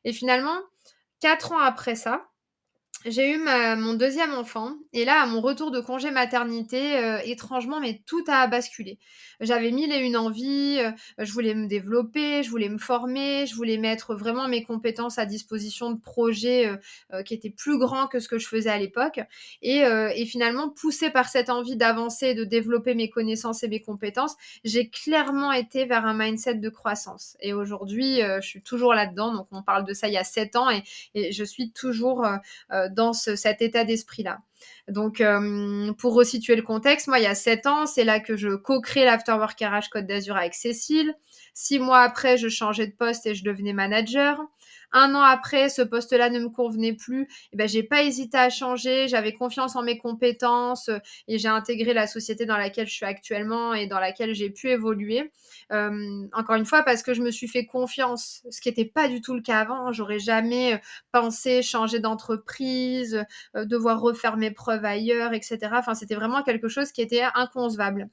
Et 0.03 0.13
finalement, 0.13 0.57
quatre 1.19 1.51
ans 1.51 1.59
après 1.59 1.95
ça, 1.95 2.30
j'ai 3.05 3.33
eu 3.33 3.39
mon 3.39 3.95
deuxième 3.95 4.33
enfant 4.33 4.75
et 4.93 5.05
là, 5.05 5.23
à 5.23 5.25
mon 5.25 5.41
retour 5.41 5.71
de 5.71 5.79
congé 5.79 6.11
maternité, 6.11 6.97
euh, 6.97 7.19
étrangement, 7.23 7.79
mais 7.79 8.01
tout 8.05 8.23
a 8.27 8.45
basculé. 8.45 8.99
J'avais 9.39 9.71
mille 9.71 9.91
et 9.91 9.97
une 9.97 10.15
envies, 10.15 10.77
euh, 10.79 10.91
je 11.17 11.31
voulais 11.31 11.55
me 11.55 11.65
développer, 11.65 12.43
je 12.43 12.49
voulais 12.51 12.69
me 12.69 12.77
former, 12.77 13.47
je 13.47 13.55
voulais 13.55 13.77
mettre 13.77 14.13
vraiment 14.13 14.47
mes 14.47 14.63
compétences 14.63 15.17
à 15.17 15.25
disposition 15.25 15.91
de 15.91 15.99
projets 15.99 16.71
euh, 17.11 17.23
qui 17.23 17.33
étaient 17.33 17.49
plus 17.49 17.79
grands 17.79 18.05
que 18.05 18.19
ce 18.19 18.27
que 18.27 18.37
je 18.37 18.47
faisais 18.47 18.69
à 18.69 18.77
l'époque. 18.77 19.19
Et, 19.63 19.81
finalement, 20.25 20.69
poussée 20.69 21.09
par 21.09 21.27
cette 21.27 21.49
envie 21.49 21.75
d'avancer, 21.75 22.35
de 22.35 22.43
développer 22.43 22.93
mes 22.93 23.09
connaissances 23.09 23.63
et 23.63 23.67
mes 23.67 23.81
compétences, 23.81 24.35
j'ai 24.63 24.89
clairement 24.89 25.51
été 25.51 25.85
vers 25.85 26.05
un 26.05 26.13
mindset 26.13 26.55
de 26.55 26.69
croissance. 26.69 27.35
Et 27.41 27.53
aujourd'hui, 27.53 28.21
je 28.21 28.47
suis 28.47 28.61
toujours 28.61 28.93
là-dedans. 28.93 29.33
Donc, 29.33 29.47
on 29.51 29.63
parle 29.63 29.85
de 29.85 29.93
ça 29.93 30.07
il 30.07 30.13
y 30.13 30.17
a 30.17 30.23
sept 30.23 30.55
ans 30.55 30.69
et 30.69 31.31
je 31.31 31.43
suis 31.43 31.71
toujours 31.71 32.25
dans 32.89 33.13
cet 33.13 33.61
état 33.61 33.83
d'esprit-là. 33.83 34.39
Donc, 34.87 35.21
euh, 35.21 35.93
pour 35.93 36.13
resituer 36.13 36.55
le 36.55 36.61
contexte, 36.61 37.07
moi, 37.07 37.19
il 37.19 37.23
y 37.23 37.27
a 37.27 37.35
sept 37.35 37.65
ans, 37.65 37.85
c'est 37.85 38.03
là 38.03 38.19
que 38.19 38.35
je 38.35 38.49
co-crée 38.55 39.05
l'Afterwork 39.05 39.59
RH 39.59 39.89
Côte 39.91 40.05
d'Azur 40.05 40.35
avec 40.35 40.53
Cécile. 40.53 41.13
Six 41.53 41.79
mois 41.79 41.99
après, 41.99 42.37
je 42.37 42.47
changeais 42.49 42.87
de 42.87 42.93
poste 42.93 43.25
et 43.25 43.35
je 43.35 43.43
devenais 43.43 43.73
manager. 43.73 44.39
Un 44.93 45.15
an 45.15 45.21
après, 45.21 45.69
ce 45.69 45.81
poste-là 45.81 46.29
ne 46.29 46.39
me 46.39 46.49
convenait 46.49 46.93
plus. 46.93 47.23
Et 47.23 47.27
eh 47.53 47.57
ben, 47.57 47.67
j'ai 47.67 47.83
pas 47.83 48.03
hésité 48.03 48.37
à 48.37 48.49
changer. 48.49 49.07
J'avais 49.07 49.33
confiance 49.33 49.75
en 49.75 49.83
mes 49.83 49.97
compétences 49.97 50.89
euh, 50.89 50.97
et 51.27 51.37
j'ai 51.37 51.47
intégré 51.47 51.93
la 51.93 52.07
société 52.07 52.45
dans 52.45 52.57
laquelle 52.57 52.87
je 52.87 52.93
suis 52.93 53.05
actuellement 53.05 53.73
et 53.73 53.87
dans 53.87 53.99
laquelle 53.99 54.33
j'ai 54.33 54.49
pu 54.49 54.69
évoluer. 54.69 55.31
Euh, 55.71 56.27
encore 56.33 56.55
une 56.55 56.65
fois, 56.65 56.83
parce 56.83 57.03
que 57.03 57.13
je 57.13 57.21
me 57.21 57.31
suis 57.31 57.47
fait 57.47 57.65
confiance, 57.65 58.43
ce 58.49 58.59
qui 58.61 58.69
n'était 58.69 58.85
pas 58.85 59.07
du 59.07 59.21
tout 59.21 59.33
le 59.33 59.41
cas 59.41 59.59
avant. 59.59 59.91
J'aurais 59.91 60.19
jamais 60.19 60.75
euh, 60.75 60.77
pensé 61.11 61.61
changer 61.61 61.99
d'entreprise, 61.99 63.25
devoir 63.55 64.01
refaire 64.01 64.37
mes 64.37 64.51
preuves 64.51 64.85
ailleurs, 64.85 65.33
etc. 65.33 65.59
Enfin, 65.73 65.93
c'était 65.95 66.15
vraiment 66.15 66.43
quelque 66.43 66.67
chose 66.67 66.91
qui 66.91 67.01
était 67.01 67.23
inconcevable. 67.35 68.09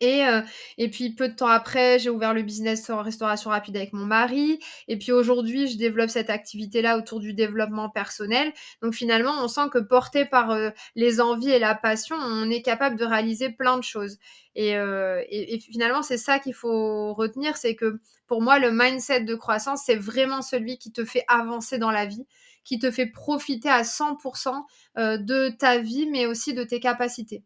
Et, 0.00 0.26
euh, 0.26 0.42
et 0.76 0.90
puis 0.90 1.14
peu 1.14 1.28
de 1.28 1.34
temps 1.34 1.46
après, 1.46 1.98
j'ai 1.98 2.10
ouvert 2.10 2.34
le 2.34 2.42
business 2.42 2.90
en 2.90 3.02
restauration 3.02 3.50
rapide 3.50 3.76
avec 3.76 3.92
mon 3.92 4.04
mari. 4.04 4.58
Et 4.88 4.98
puis 4.98 5.12
aujourd'hui, 5.12 5.68
je 5.68 5.78
développe 5.78 6.10
cette 6.10 6.28
activité-là 6.28 6.98
autour 6.98 7.20
du 7.20 7.32
développement 7.32 7.88
personnel. 7.88 8.52
Donc 8.82 8.94
finalement, 8.94 9.32
on 9.42 9.48
sent 9.48 9.68
que 9.72 9.78
porté 9.78 10.24
par 10.26 10.50
euh, 10.50 10.70
les 10.96 11.20
envies 11.20 11.50
et 11.50 11.58
la 11.58 11.74
passion, 11.74 12.16
on 12.16 12.50
est 12.50 12.62
capable 12.62 12.96
de 12.96 13.04
réaliser 13.04 13.50
plein 13.50 13.78
de 13.78 13.82
choses. 13.84 14.18
Et, 14.54 14.76
euh, 14.76 15.22
et, 15.28 15.54
et 15.54 15.60
finalement, 15.60 16.02
c'est 16.02 16.18
ça 16.18 16.38
qu'il 16.38 16.54
faut 16.54 17.14
retenir, 17.14 17.56
c'est 17.56 17.74
que 17.74 17.98
pour 18.26 18.42
moi, 18.42 18.58
le 18.58 18.72
mindset 18.72 19.20
de 19.22 19.34
croissance, 19.34 19.82
c'est 19.86 19.96
vraiment 19.96 20.42
celui 20.42 20.78
qui 20.78 20.92
te 20.92 21.04
fait 21.04 21.24
avancer 21.28 21.78
dans 21.78 21.90
la 21.90 22.06
vie, 22.06 22.26
qui 22.64 22.78
te 22.78 22.90
fait 22.90 23.06
profiter 23.06 23.68
à 23.68 23.82
100% 23.82 24.62
de 24.96 25.48
ta 25.50 25.78
vie, 25.78 26.08
mais 26.10 26.26
aussi 26.26 26.52
de 26.52 26.64
tes 26.64 26.80
capacités. 26.80 27.44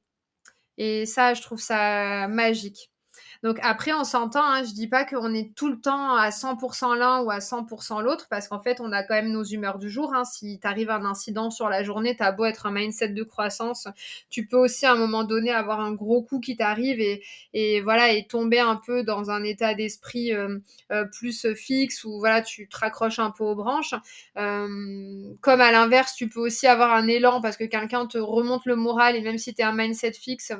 Et 0.79 1.07
ça, 1.07 1.35
je 1.35 1.43
trouve 1.43 1.61
ça 1.61 2.27
magique. 2.29 2.91
Donc 3.43 3.59
après, 3.63 3.95
on 3.95 4.05
s'entend, 4.05 4.45
hein, 4.45 4.63
je 4.65 4.73
dis 4.75 4.87
pas 4.87 5.07
qu'on 5.07 5.33
est 5.33 5.55
tout 5.55 5.71
le 5.71 5.81
temps 5.81 6.15
à 6.15 6.29
100% 6.29 6.95
l'un 6.95 7.23
ou 7.23 7.31
à 7.31 7.39
100% 7.39 8.03
l'autre, 8.03 8.27
parce 8.29 8.49
qu'en 8.49 8.61
fait, 8.61 8.81
on 8.81 8.93
a 8.93 9.03
quand 9.03 9.15
même 9.15 9.33
nos 9.33 9.43
humeurs 9.43 9.79
du 9.79 9.89
jour. 9.89 10.13
Hein. 10.15 10.25
Si 10.25 10.59
t'arrives 10.61 10.91
un 10.91 11.07
incident 11.07 11.51
sur 11.51 11.71
la 11.71 11.83
journée, 11.83 12.15
t'as 12.15 12.33
beau 12.33 12.45
être 12.45 12.67
un 12.67 12.71
mindset 12.71 13.09
de 13.09 13.23
croissance, 13.23 13.89
tu 14.29 14.47
peux 14.47 14.59
aussi 14.59 14.85
à 14.85 14.93
un 14.93 14.97
moment 14.97 15.25
donné 15.25 15.51
avoir 15.51 15.81
un 15.81 15.93
gros 15.93 16.23
coup 16.23 16.39
qui 16.39 16.57
t'arrive 16.57 17.01
et, 17.01 17.23
et, 17.55 17.81
voilà 17.81 18.13
et 18.13 18.27
tomber 18.27 18.61
un 18.61 18.77
peu 18.77 19.05
dans 19.05 19.31
un 19.31 19.43
état 19.43 19.75
d'esprit 19.75 20.35
euh, 20.35 20.59
euh, 20.93 21.07
plus 21.07 21.47
fixe 21.55 22.05
où 22.05 22.19
voilà 22.19 22.43
tu 22.43 22.69
te 22.69 22.77
raccroches 22.77 23.21
un 23.21 23.31
peu 23.31 23.45
aux 23.45 23.55
branches. 23.55 23.95
Euh, 24.37 25.35
comme 25.41 25.61
à 25.63 25.73
l'inverse, 25.73 26.15
tu 26.15 26.29
peux 26.29 26.41
aussi 26.41 26.67
avoir 26.67 26.93
un 26.93 27.07
élan 27.07 27.41
parce 27.41 27.57
que 27.57 27.65
quelqu'un 27.65 28.07
te 28.07 28.19
remonte 28.19 28.67
le 28.67 28.77
moral 28.77 29.17
et 29.17 29.23
même 29.23 29.39
si 29.39 29.55
tu 29.55 29.63
es 29.63 29.65
un 29.65 29.73
mindset 29.73 30.13
fixe, 30.13 30.53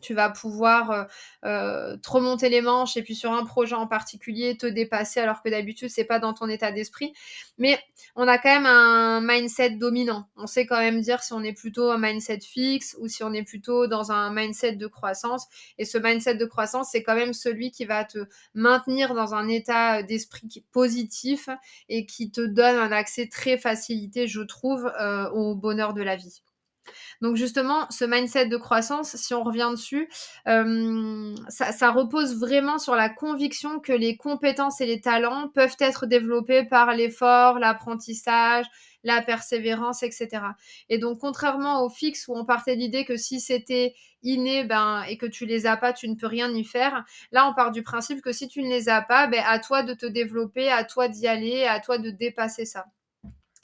tu 0.00 0.14
vas 0.14 0.30
pouvoir 0.30 0.90
euh, 0.90 1.04
euh, 1.44 1.96
te 1.96 2.10
remonter 2.10 2.48
les 2.48 2.60
manches 2.60 2.96
et 2.96 3.02
puis 3.02 3.14
sur 3.14 3.32
un 3.32 3.44
projet 3.44 3.74
en 3.74 3.86
particulier 3.86 4.56
te 4.56 4.66
dépasser 4.66 5.20
alors 5.20 5.42
que 5.42 5.48
d'habitude 5.48 5.88
c'est 5.90 6.04
pas 6.04 6.18
dans 6.18 6.34
ton 6.34 6.48
état 6.48 6.72
d'esprit. 6.72 7.12
Mais 7.58 7.78
on 8.16 8.26
a 8.28 8.38
quand 8.38 8.52
même 8.52 8.66
un 8.66 9.20
mindset 9.20 9.70
dominant. 9.70 10.28
On 10.36 10.46
sait 10.46 10.66
quand 10.66 10.78
même 10.78 11.00
dire 11.00 11.22
si 11.22 11.32
on 11.32 11.42
est 11.42 11.52
plutôt 11.52 11.90
un 11.90 11.98
mindset 11.98 12.40
fixe 12.40 12.96
ou 13.00 13.08
si 13.08 13.22
on 13.22 13.32
est 13.32 13.44
plutôt 13.44 13.86
dans 13.86 14.12
un 14.12 14.32
mindset 14.32 14.76
de 14.76 14.86
croissance. 14.86 15.46
Et 15.78 15.84
ce 15.84 15.98
mindset 15.98 16.36
de 16.36 16.44
croissance, 16.44 16.88
c'est 16.92 17.02
quand 17.02 17.14
même 17.14 17.32
celui 17.32 17.70
qui 17.70 17.84
va 17.84 18.04
te 18.04 18.18
maintenir 18.54 19.14
dans 19.14 19.34
un 19.34 19.48
état 19.48 20.02
d'esprit 20.02 20.64
positif 20.72 21.48
et 21.88 22.06
qui 22.06 22.30
te 22.30 22.40
donne 22.40 22.76
un 22.76 22.92
accès 22.92 23.28
très 23.28 23.58
facilité, 23.58 24.26
je 24.26 24.40
trouve, 24.42 24.90
euh, 25.00 25.28
au 25.30 25.54
bonheur 25.54 25.94
de 25.94 26.02
la 26.02 26.16
vie. 26.16 26.42
Donc 27.20 27.36
justement, 27.36 27.86
ce 27.90 28.04
mindset 28.04 28.46
de 28.46 28.56
croissance, 28.56 29.16
si 29.16 29.34
on 29.34 29.42
revient 29.42 29.70
dessus, 29.70 30.08
euh, 30.48 31.34
ça, 31.48 31.90
repose 31.90 32.38
vraiment 32.38 32.78
sur 32.78 32.94
la 32.94 33.08
conviction 33.08 33.80
que 33.80 33.92
les 33.92 34.16
compétences 34.16 34.80
et 34.80 34.86
les 34.86 35.00
talents 35.00 35.48
peuvent 35.48 35.76
être 35.80 36.06
développés 36.06 36.64
par 36.64 36.92
l'effort, 36.94 37.58
l'apprentissage, 37.58 38.66
la 39.04 39.22
persévérance, 39.22 40.02
etc. 40.02 40.28
Et 40.88 40.98
donc, 40.98 41.20
contrairement 41.20 41.84
au 41.84 41.90
fixe 41.90 42.26
où 42.28 42.34
on 42.36 42.44
partait 42.44 42.74
de 42.74 42.80
l'idée 42.80 43.04
que 43.04 43.16
si 43.16 43.40
c'était 43.40 43.94
inné 44.22 44.64
ben, 44.64 45.02
et 45.08 45.18
que 45.18 45.26
tu 45.26 45.46
les 45.46 45.66
as 45.66 45.76
pas, 45.76 45.92
tu 45.92 46.08
ne 46.08 46.14
peux 46.14 46.26
rien 46.26 46.52
y 46.52 46.64
faire, 46.64 47.04
là, 47.30 47.48
on 47.48 47.54
part 47.54 47.70
du 47.70 47.82
principe 47.82 48.22
que 48.22 48.32
si 48.32 48.48
tu 48.48 48.62
ne 48.62 48.68
les 48.68 48.88
as 48.88 49.02
pas, 49.02 49.26
ben, 49.26 49.42
à 49.46 49.58
toi 49.58 49.82
de 49.82 49.94
te 49.94 50.06
développer, 50.06 50.70
à 50.70 50.84
toi 50.84 51.08
d'y 51.08 51.26
aller, 51.26 51.64
à 51.64 51.80
toi 51.80 51.98
de 51.98 52.10
dépasser 52.10 52.64
ça. 52.64 52.86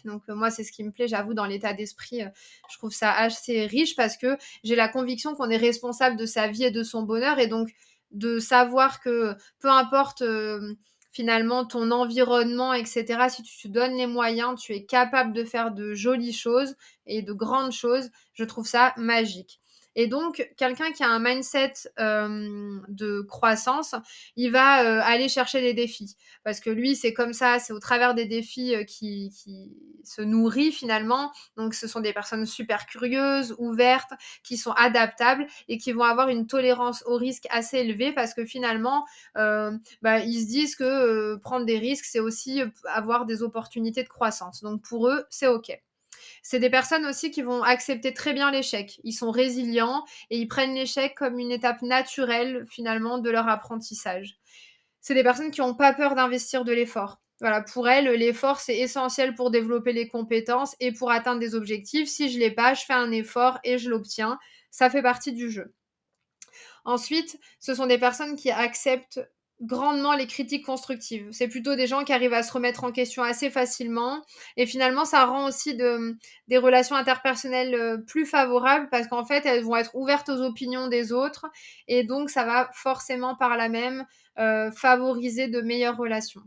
Donc 0.04 0.22
euh, 0.28 0.34
moi, 0.34 0.50
c'est 0.50 0.64
ce 0.64 0.72
qui 0.72 0.84
me 0.84 0.90
plaît, 0.90 1.08
j'avoue, 1.08 1.34
dans 1.34 1.46
l'état 1.46 1.72
d'esprit. 1.72 2.22
Euh, 2.22 2.28
je 2.70 2.78
trouve 2.78 2.92
ça 2.92 3.12
assez 3.12 3.66
riche 3.66 3.96
parce 3.96 4.16
que 4.16 4.36
j'ai 4.64 4.76
la 4.76 4.88
conviction 4.88 5.34
qu'on 5.34 5.50
est 5.50 5.56
responsable 5.56 6.16
de 6.16 6.26
sa 6.26 6.48
vie 6.48 6.64
et 6.64 6.70
de 6.70 6.82
son 6.82 7.02
bonheur. 7.02 7.38
Et 7.38 7.46
donc 7.46 7.70
de 8.10 8.38
savoir 8.38 9.00
que 9.00 9.36
peu 9.60 9.68
importe 9.68 10.22
euh, 10.22 10.74
finalement 11.12 11.64
ton 11.64 11.90
environnement, 11.90 12.72
etc., 12.72 13.28
si 13.28 13.42
tu 13.42 13.56
te 13.62 13.68
donnes 13.68 13.96
les 13.96 14.06
moyens, 14.06 14.60
tu 14.60 14.72
es 14.72 14.84
capable 14.84 15.32
de 15.32 15.44
faire 15.44 15.72
de 15.72 15.94
jolies 15.94 16.32
choses 16.32 16.76
et 17.06 17.22
de 17.22 17.32
grandes 17.32 17.72
choses, 17.72 18.10
je 18.34 18.44
trouve 18.44 18.66
ça 18.66 18.94
magique. 18.96 19.59
Et 19.96 20.06
donc, 20.06 20.48
quelqu'un 20.56 20.92
qui 20.92 21.02
a 21.02 21.08
un 21.08 21.18
mindset 21.18 21.72
de 21.98 23.20
croissance, 23.22 23.94
il 24.36 24.50
va 24.50 25.04
aller 25.04 25.28
chercher 25.28 25.60
des 25.60 25.74
défis. 25.74 26.16
Parce 26.44 26.60
que 26.60 26.70
lui, 26.70 26.96
c'est 26.96 27.12
comme 27.12 27.32
ça, 27.32 27.58
c'est 27.58 27.72
au 27.72 27.78
travers 27.78 28.14
des 28.14 28.26
défis 28.26 28.74
euh, 28.74 28.84
qui, 28.84 29.30
qui, 29.30 29.72
se 30.02 30.22
nourrit 30.22 30.72
finalement. 30.72 31.30
Donc, 31.56 31.74
ce 31.74 31.86
sont 31.86 32.00
des 32.00 32.14
personnes 32.14 32.46
super 32.46 32.86
curieuses, 32.86 33.54
ouvertes, 33.58 34.12
qui 34.42 34.56
sont 34.56 34.72
adaptables 34.72 35.46
et 35.68 35.76
qui 35.76 35.92
vont 35.92 36.04
avoir 36.04 36.30
une 36.30 36.46
tolérance 36.46 37.04
au 37.06 37.16
risque 37.16 37.46
assez 37.50 37.78
élevée 37.78 38.12
parce 38.12 38.32
que 38.32 38.46
finalement, 38.46 39.04
bah, 39.34 40.20
ils 40.20 40.40
se 40.40 40.46
disent 40.46 40.74
que 40.74 41.36
prendre 41.36 41.66
des 41.66 41.78
risques, 41.78 42.06
c'est 42.06 42.18
aussi 42.18 42.62
avoir 42.86 43.26
des 43.26 43.42
opportunités 43.42 44.02
de 44.02 44.08
croissance. 44.08 44.62
Donc, 44.62 44.82
pour 44.82 45.08
eux, 45.08 45.26
c'est 45.28 45.46
OK. 45.46 45.70
C'est 46.42 46.58
des 46.58 46.70
personnes 46.70 47.06
aussi 47.06 47.30
qui 47.30 47.42
vont 47.42 47.62
accepter 47.62 48.14
très 48.14 48.32
bien 48.32 48.50
l'échec. 48.50 49.00
Ils 49.04 49.12
sont 49.12 49.30
résilients 49.30 50.04
et 50.30 50.38
ils 50.38 50.48
prennent 50.48 50.74
l'échec 50.74 51.14
comme 51.14 51.38
une 51.38 51.52
étape 51.52 51.82
naturelle 51.82 52.64
finalement 52.68 53.18
de 53.18 53.30
leur 53.30 53.48
apprentissage. 53.48 54.38
C'est 55.00 55.14
des 55.14 55.22
personnes 55.22 55.50
qui 55.50 55.60
n'ont 55.60 55.74
pas 55.74 55.92
peur 55.92 56.14
d'investir 56.14 56.64
de 56.64 56.72
l'effort. 56.72 57.20
Voilà, 57.40 57.62
pour 57.62 57.88
elles, 57.88 58.10
l'effort, 58.10 58.60
c'est 58.60 58.76
essentiel 58.76 59.34
pour 59.34 59.50
développer 59.50 59.94
les 59.94 60.08
compétences 60.08 60.76
et 60.78 60.92
pour 60.92 61.10
atteindre 61.10 61.40
des 61.40 61.54
objectifs. 61.54 62.08
Si 62.08 62.28
je 62.28 62.38
l'ai 62.38 62.50
pas, 62.50 62.74
je 62.74 62.84
fais 62.84 62.92
un 62.92 63.10
effort 63.12 63.58
et 63.64 63.78
je 63.78 63.88
l'obtiens. 63.88 64.38
Ça 64.70 64.90
fait 64.90 65.02
partie 65.02 65.32
du 65.32 65.50
jeu. 65.50 65.72
Ensuite, 66.84 67.38
ce 67.58 67.74
sont 67.74 67.86
des 67.86 67.98
personnes 67.98 68.36
qui 68.36 68.50
acceptent 68.50 69.20
grandement 69.60 70.14
les 70.14 70.26
critiques 70.26 70.64
constructives. 70.64 71.28
C'est 71.32 71.48
plutôt 71.48 71.76
des 71.76 71.86
gens 71.86 72.04
qui 72.04 72.12
arrivent 72.12 72.32
à 72.34 72.42
se 72.42 72.52
remettre 72.52 72.84
en 72.84 72.92
question 72.92 73.22
assez 73.22 73.50
facilement. 73.50 74.22
Et 74.56 74.66
finalement, 74.66 75.04
ça 75.04 75.24
rend 75.26 75.46
aussi 75.46 75.74
de, 75.74 76.16
des 76.48 76.58
relations 76.58 76.96
interpersonnelles 76.96 77.74
euh, 77.74 77.98
plus 77.98 78.26
favorables 78.26 78.88
parce 78.90 79.06
qu'en 79.06 79.24
fait, 79.24 79.44
elles 79.46 79.64
vont 79.64 79.76
être 79.76 79.94
ouvertes 79.94 80.28
aux 80.28 80.40
opinions 80.40 80.88
des 80.88 81.12
autres. 81.12 81.46
Et 81.88 82.04
donc, 82.04 82.30
ça 82.30 82.44
va 82.44 82.70
forcément 82.72 83.34
par 83.34 83.56
là 83.56 83.68
même 83.68 84.06
euh, 84.38 84.70
favoriser 84.72 85.48
de 85.48 85.60
meilleures 85.60 85.96
relations. 85.96 86.42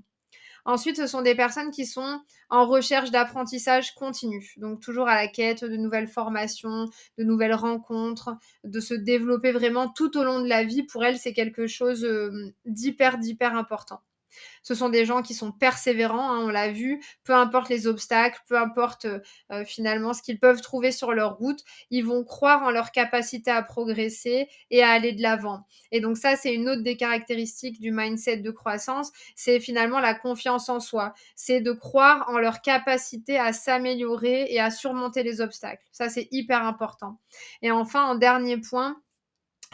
Ensuite, 0.65 0.95
ce 0.97 1.07
sont 1.07 1.21
des 1.21 1.35
personnes 1.35 1.71
qui 1.71 1.85
sont 1.85 2.21
en 2.49 2.65
recherche 2.65 3.11
d'apprentissage 3.11 3.95
continu, 3.95 4.53
donc 4.57 4.79
toujours 4.79 5.07
à 5.09 5.15
la 5.15 5.27
quête 5.27 5.65
de 5.65 5.75
nouvelles 5.75 6.07
formations, 6.07 6.89
de 7.17 7.23
nouvelles 7.23 7.53
rencontres, 7.53 8.37
de 8.63 8.79
se 8.79 8.93
développer 8.93 9.51
vraiment 9.51 9.89
tout 9.89 10.17
au 10.17 10.23
long 10.23 10.39
de 10.39 10.47
la 10.47 10.63
vie. 10.63 10.83
Pour 10.83 11.03
elles, 11.03 11.17
c'est 11.17 11.33
quelque 11.33 11.67
chose 11.67 12.05
euh, 12.05 12.53
d'hyper, 12.65 13.17
d'hyper 13.17 13.55
important. 13.55 14.01
Ce 14.63 14.75
sont 14.75 14.89
des 14.89 15.05
gens 15.05 15.21
qui 15.21 15.33
sont 15.33 15.51
persévérants, 15.51 16.31
hein, 16.31 16.39
on 16.39 16.49
l'a 16.49 16.71
vu, 16.71 17.03
peu 17.23 17.33
importe 17.33 17.69
les 17.69 17.87
obstacles, 17.87 18.39
peu 18.47 18.57
importe 18.57 19.05
euh, 19.05 19.19
euh, 19.51 19.65
finalement 19.65 20.13
ce 20.13 20.21
qu'ils 20.21 20.39
peuvent 20.39 20.61
trouver 20.61 20.91
sur 20.91 21.13
leur 21.13 21.37
route, 21.37 21.59
ils 21.89 22.05
vont 22.05 22.23
croire 22.23 22.63
en 22.63 22.71
leur 22.71 22.91
capacité 22.91 23.51
à 23.51 23.61
progresser 23.61 24.47
et 24.71 24.83
à 24.83 24.89
aller 24.89 25.13
de 25.13 25.21
l'avant. 25.21 25.65
Et 25.91 25.99
donc 25.99 26.17
ça, 26.17 26.35
c'est 26.35 26.53
une 26.53 26.69
autre 26.69 26.81
des 26.81 26.97
caractéristiques 26.97 27.79
du 27.79 27.91
mindset 27.91 28.37
de 28.37 28.51
croissance, 28.51 29.11
c'est 29.35 29.59
finalement 29.59 29.99
la 29.99 30.13
confiance 30.13 30.69
en 30.69 30.79
soi, 30.79 31.13
c'est 31.35 31.61
de 31.61 31.71
croire 31.71 32.25
en 32.29 32.39
leur 32.39 32.61
capacité 32.61 33.37
à 33.37 33.53
s'améliorer 33.53 34.45
et 34.49 34.59
à 34.59 34.71
surmonter 34.71 35.23
les 35.23 35.41
obstacles. 35.41 35.83
Ça, 35.91 36.09
c'est 36.09 36.27
hyper 36.31 36.65
important. 36.65 37.19
Et 37.61 37.71
enfin, 37.71 38.03
en 38.05 38.15
dernier 38.15 38.57
point, 38.57 39.01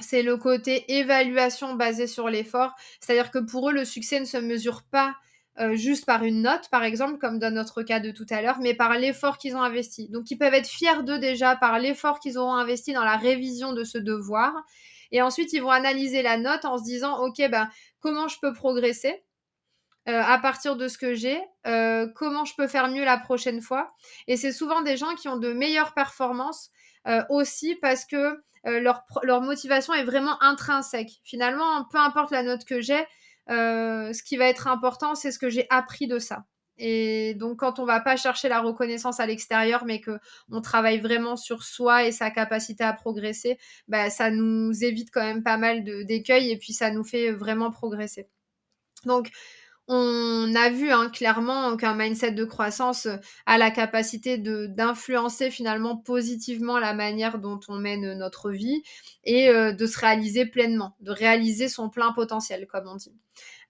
c'est 0.01 0.24
le 0.24 0.38
côté 0.38 0.91
évaluation 0.98 1.75
basée 1.75 2.08
sur 2.08 2.29
l'effort. 2.29 2.74
C'est-à-dire 3.00 3.32
que 3.32 3.39
pour 3.39 3.70
eux, 3.70 3.74
le 3.74 3.86
succès 3.86 4.20
ne 4.20 4.25
se 4.25 4.38
mesure 4.38 4.84
pas 4.84 5.15
euh, 5.60 5.75
juste 5.75 6.06
par 6.06 6.24
une 6.24 6.41
note, 6.41 6.70
par 6.70 6.84
exemple, 6.84 7.18
comme 7.18 7.38
dans 7.38 7.53
notre 7.53 7.84
cas 7.84 8.00
de 8.00 8.12
tout 8.12 8.25
à 8.29 8.41
l'heure, 8.41 8.60
mais 8.62 8.74
par 8.74 8.98
l'effort 8.98 9.38
qu'ils 9.38 9.58
ont 9.58 9.62
investi. 9.62 10.08
Donc, 10.08 10.32
ils 10.32 10.38
peuvent 10.38 10.53
être 10.53 10.70
fiers 10.70 11.03
d'eux 11.03 11.20
déjà 11.20 11.58
par 11.58 11.79
l'effort 11.79 12.20
qu'ils 12.20 12.38
auront 12.38 12.53
investi 12.53 12.94
dans 12.94 13.03
la 13.03 13.18
révision 13.18 13.74
de 13.74 13.84
ce 13.84 13.98
devoir. 13.98 14.53
Et 15.12 15.22
ensuite, 15.22 15.51
ils 15.51 15.62
vont 15.62 15.72
analyser 15.72 16.22
la 16.22 16.38
note 16.38 16.63
en 16.63 16.77
se 16.77 16.84
disant, 16.84 17.20
OK, 17.20 17.41
ben, 17.50 17.70
comment 18.00 18.29
je 18.29 18.38
peux 18.41 18.53
progresser 18.53 19.25
euh, 20.08 20.22
à 20.22 20.38
partir 20.38 20.77
de 20.77 20.88
ce 20.88 20.98
que 20.98 21.13
j'ai, 21.13 21.41
euh, 21.68 22.08
comment 22.15 22.46
je 22.46 22.53
peux 22.56 22.68
faire 22.68 22.88
mieux 22.88 23.03
la 23.03 23.18
prochaine 23.18 23.60
fois? 23.60 23.91
Et 24.27 24.38
c'est 24.38 24.53
souvent 24.53 24.82
des 24.82 24.96
gens 24.96 25.13
qui 25.15 25.27
ont 25.27 25.38
de 25.38 25.51
meilleures 25.51 25.94
performances 25.94 26.72
aussi 27.29 27.75
parce 27.82 28.06
que 28.06 28.38
euh, 28.65 28.79
leur, 29.23 29.41
motivation 29.41 29.93
est 29.93 30.03
vraiment 30.03 30.41
intrinsèque. 30.41 31.21
Finalement, 31.23 31.85
peu 31.91 31.97
importe 31.97 32.31
la 32.31 32.43
note 32.43 32.65
que 32.65 32.81
j'ai, 32.81 33.03
euh, 33.49 34.13
ce 34.13 34.23
qui 34.23 34.37
va 34.37 34.45
être 34.45 34.67
important, 34.67 35.15
c'est 35.15 35.31
ce 35.31 35.39
que 35.39 35.49
j'ai 35.49 35.65
appris 35.69 36.07
de 36.07 36.19
ça. 36.19 36.45
Et 36.77 37.33
donc, 37.35 37.59
quand 37.59 37.79
on 37.79 37.85
va 37.85 37.99
pas 37.99 38.15
chercher 38.15 38.47
la 38.47 38.61
reconnaissance 38.61 39.19
à 39.19 39.25
l'extérieur, 39.25 39.83
mais 39.85 39.99
que 39.99 40.17
on 40.49 40.61
travaille 40.61 40.99
vraiment 40.99 41.35
sur 41.35 41.63
soi 41.63 42.05
et 42.05 42.13
sa 42.13 42.31
capacité 42.31 42.85
à 42.85 42.93
progresser, 42.93 43.57
bah, 43.89 44.09
ça 44.09 44.31
nous 44.31 44.71
évite 44.83 45.09
quand 45.11 45.23
même 45.23 45.43
pas 45.43 45.57
mal 45.57 45.83
d'écueils 45.83 46.51
et 46.51 46.57
puis 46.57 46.71
ça 46.71 46.89
nous 46.89 47.03
fait 47.03 47.31
vraiment 47.31 47.69
progresser. 47.69 48.29
Donc, 49.05 49.29
on 49.89 50.55
a 50.55 50.69
vu 50.69 50.91
hein, 50.91 51.10
clairement 51.10 51.75
qu'un 51.75 51.96
mindset 51.96 52.31
de 52.31 52.46
croissance 52.46 53.08
a 53.46 53.58
la 53.58 53.72
capacité 53.72 54.38
d'influencer 54.38 55.51
finalement 55.51 55.98
positivement 55.98 56.79
la 56.79 56.93
manière 56.93 57.39
dont 57.39 57.60
on 57.67 57.75
mène 57.75 58.13
notre 58.13 58.51
vie 58.51 58.84
et 59.25 59.51
de 59.51 59.86
se 59.86 60.00
réaliser 60.00 60.46
pleinement, 60.46 60.96
de 61.01 61.12
réaliser 61.12 61.67
son 61.67 61.89
plein 61.89 62.13
potentiel, 62.13 62.67
comme 62.67 62.88
on 62.88 62.96
dit. 62.96 63.13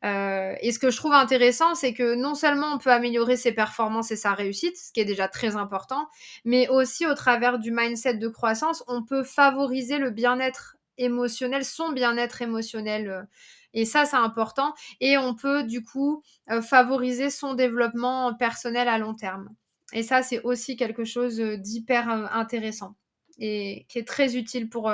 Euh, 0.06 0.56
et 0.62 0.72
ce 0.72 0.80
que 0.80 0.92
je 0.92 0.98
trouve 0.98 1.14
intéressant, 1.14 1.76
c'est 1.76 1.94
que 1.94 2.16
non 2.16 2.34
seulement 2.36 2.74
on 2.74 2.78
peut 2.78 2.92
améliorer 2.92 3.36
ses 3.36 3.52
performances 3.52 4.12
et 4.12 4.16
sa 4.16 4.34
réussite, 4.34 4.78
ce 4.78 4.92
qui 4.94 5.02
est 5.02 5.06
déjà 5.06 5.28
très 5.28 5.56
important, 5.56 6.08
mais 6.46 6.70
aussi 6.70 7.06
au 7.06 7.14
travers 7.16 7.60
du 7.60 7.72
mindset 7.72 8.16
de 8.16 8.28
croissance, 8.30 8.84
on 8.88 9.04
peut 9.04 9.24
favoriser 9.24 9.98
le 9.98 10.12
bien-être 10.12 10.78
émotionnel, 10.98 11.66
son 11.66 11.92
bien-être 11.92 12.42
émotionnel. 12.42 13.28
Euh, 13.76 13.80
et 13.80 13.86
ça, 13.86 14.06
c'est 14.06 14.18
important. 14.18 14.74
Et 15.00 15.18
on 15.18 15.36
peut 15.36 15.64
du 15.64 15.84
coup 15.84 16.24
euh, 16.50 16.62
favoriser 16.62 17.30
son 17.30 17.54
développement 17.54 18.34
personnel 18.36 18.88
à 18.88 18.98
long 18.98 19.14
terme. 19.14 19.50
Et 19.94 20.04
ça, 20.04 20.22
c'est 20.22 20.42
aussi 20.44 20.76
quelque 20.76 21.04
chose 21.04 21.40
d'hyper 21.40 22.10
intéressant 22.32 22.96
et 23.40 23.86
qui 23.90 24.00
est 24.00 24.08
très 24.08 24.36
utile 24.36 24.70
pour, 24.70 24.92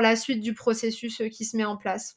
la 0.00 0.16
suite 0.16 0.40
du 0.40 0.54
processus 0.54 1.22
qui 1.32 1.44
se 1.44 1.56
met 1.56 1.64
en 1.64 1.76
place. 1.76 2.16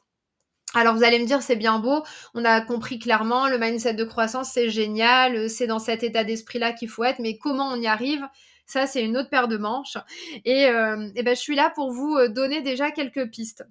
Alors 0.75 0.96
vous 0.96 1.03
allez 1.03 1.18
me 1.18 1.25
dire 1.25 1.41
c'est 1.41 1.56
bien 1.56 1.79
beau, 1.79 2.03
on 2.36 2.46
a 2.46 2.62
compris 2.62 3.00
clairement 3.00 3.48
le 3.48 3.58
mindset 3.58 3.96
de 3.96 4.03
croissance 4.03 4.51
c'est 4.53 4.70
génial, 4.70 5.50
c'est 5.50 5.65
dans 5.65 5.79
cet 5.79 6.03
état 6.03 6.24
d'esprit 6.24 6.60
là 6.60 6.74
qu'il 6.74 6.89
faut 6.89 7.03
être, 7.03 7.18
mais 7.18 7.38
comment 7.38 7.70
on 7.70 7.82
y 7.82 7.88
arrive? 7.88 8.24
Ça 8.68 8.86
c'est 8.86 9.03
une 9.03 9.18
autre 9.18 9.32
paire 9.32 9.48
de 9.48 9.58
manches 9.58 9.98
et, 10.46 10.68
euh, 10.68 11.10
et 11.15 11.24
ben 11.24 11.36
je 11.36 11.41
suis 11.41 11.56
là 11.56 11.72
pour 11.74 11.91
vous 11.91 12.15
euh, 12.18 12.29
donner 12.29 12.62
déjà 12.62 12.91
quelques 12.91 13.32
pistes. 13.32 13.65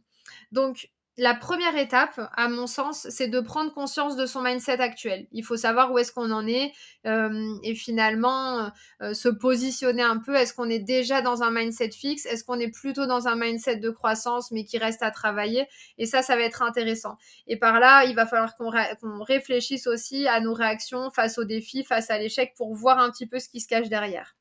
Donc 0.51 0.91
la 1.19 1.35
première 1.35 1.77
étape, 1.77 2.21
à 2.37 2.49
mon 2.49 2.69
sens, 2.69 3.09
c'est 3.11 3.27
de 3.27 3.41
prendre 3.41 3.75
conscience 3.75 4.15
de 4.15 4.25
son 4.25 4.41
mindset 4.41 4.79
actuel. 4.79 5.27
Il 5.33 5.45
faut 5.45 5.57
savoir 5.57 5.91
où 5.91 5.99
est-ce 5.99 6.13
qu'on 6.13 6.31
en 6.31 6.47
est 6.47 6.73
euh, 7.07 7.57
et 7.65 7.75
finalement 7.75 8.71
euh, 9.03 9.15
se 9.15 9.29
positionner 9.29 10.03
un 10.03 10.19
peu. 10.19 10.37
Est-ce 10.37 10.55
qu'on 10.55 10.71
est 10.71 10.79
déjà 10.79 11.21
dans 11.21 11.43
un 11.43 11.51
mindset 11.51 11.91
fixe? 11.91 12.25
Est-ce 12.25 12.45
qu'on 12.45 12.61
est 12.61 12.71
plutôt 12.71 13.07
dans 13.07 13.27
un 13.27 13.35
mindset 13.35 13.77
de 13.77 13.91
croissance 13.91 14.53
mais 14.53 14.65
qui 14.65 14.79
reste 14.79 15.03
à 15.03 15.11
travailler? 15.11 15.67
Et 15.99 16.07
ça, 16.07 16.23
ça 16.23 16.37
va 16.37 16.43
être 16.43 16.63
intéressant. 16.63 17.17
Et 17.49 17.57
par 17.57 17.81
là, 17.81 18.05
il 18.05 18.15
va 18.15 18.25
falloir 18.25 18.57
qu'on 18.57 19.23
réfléchisse 19.25 19.89
aussi 19.89 20.29
à 20.29 20.41
nos 20.41 20.55
réactions 20.55 21.11
face 21.11 21.37
aux 21.39 21.45
défis, 21.45 21.83
face 21.83 22.11
à 22.11 22.19
l'échec 22.19 22.55
pour 22.57 22.77
voir 22.77 23.01
un 23.01 23.11
petit 23.11 23.27
peu 23.27 23.41
ce 23.41 23.49
qui 23.49 23.59
se 23.61 23.67
cache 23.67 23.89
derrière. 23.89 24.37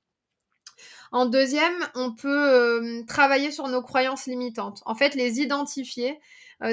En 1.12 1.25
deuxième, 1.25 1.74
on 1.96 2.13
peut 2.13 2.50
euh, 2.50 3.03
travailler 3.07 3.51
sur 3.51 3.67
nos 3.67 3.81
croyances 3.81 4.25
limitantes. 4.25 4.81
En 4.86 4.93
fait, 4.93 5.15
les 5.15 5.39
identifier 5.39 6.12
euh, 6.12 6.22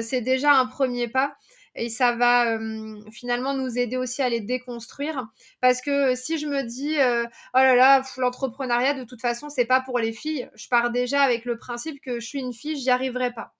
c'est 0.01 0.21
déjà 0.21 0.53
un 0.53 0.65
premier 0.65 1.07
pas 1.07 1.35
et 1.75 1.89
ça 1.89 2.13
va 2.13 2.53
euh, 2.57 3.01
finalement 3.11 3.53
nous 3.53 3.77
aider 3.77 3.97
aussi 3.97 4.21
à 4.21 4.29
les 4.29 4.39
déconstruire. 4.39 5.27
Parce 5.61 5.81
que 5.81 6.15
si 6.15 6.37
je 6.37 6.47
me 6.47 6.63
dis 6.63 6.99
euh, 6.99 7.25
oh 7.53 7.57
là 7.57 7.75
là 7.75 8.01
l'entrepreneuriat 8.17 8.93
de 8.93 9.03
toute 9.03 9.21
façon 9.21 9.49
c'est 9.49 9.65
pas 9.65 9.81
pour 9.81 9.99
les 9.99 10.13
filles 10.13 10.49
je 10.55 10.67
pars 10.69 10.89
déjà 10.91 11.21
avec 11.21 11.45
le 11.45 11.57
principe 11.57 12.01
que 12.01 12.19
je 12.19 12.25
suis 12.25 12.39
une 12.39 12.53
fille 12.53 12.77
j'y 12.77 12.89
arriverai 12.89 13.33
pas. 13.33 13.53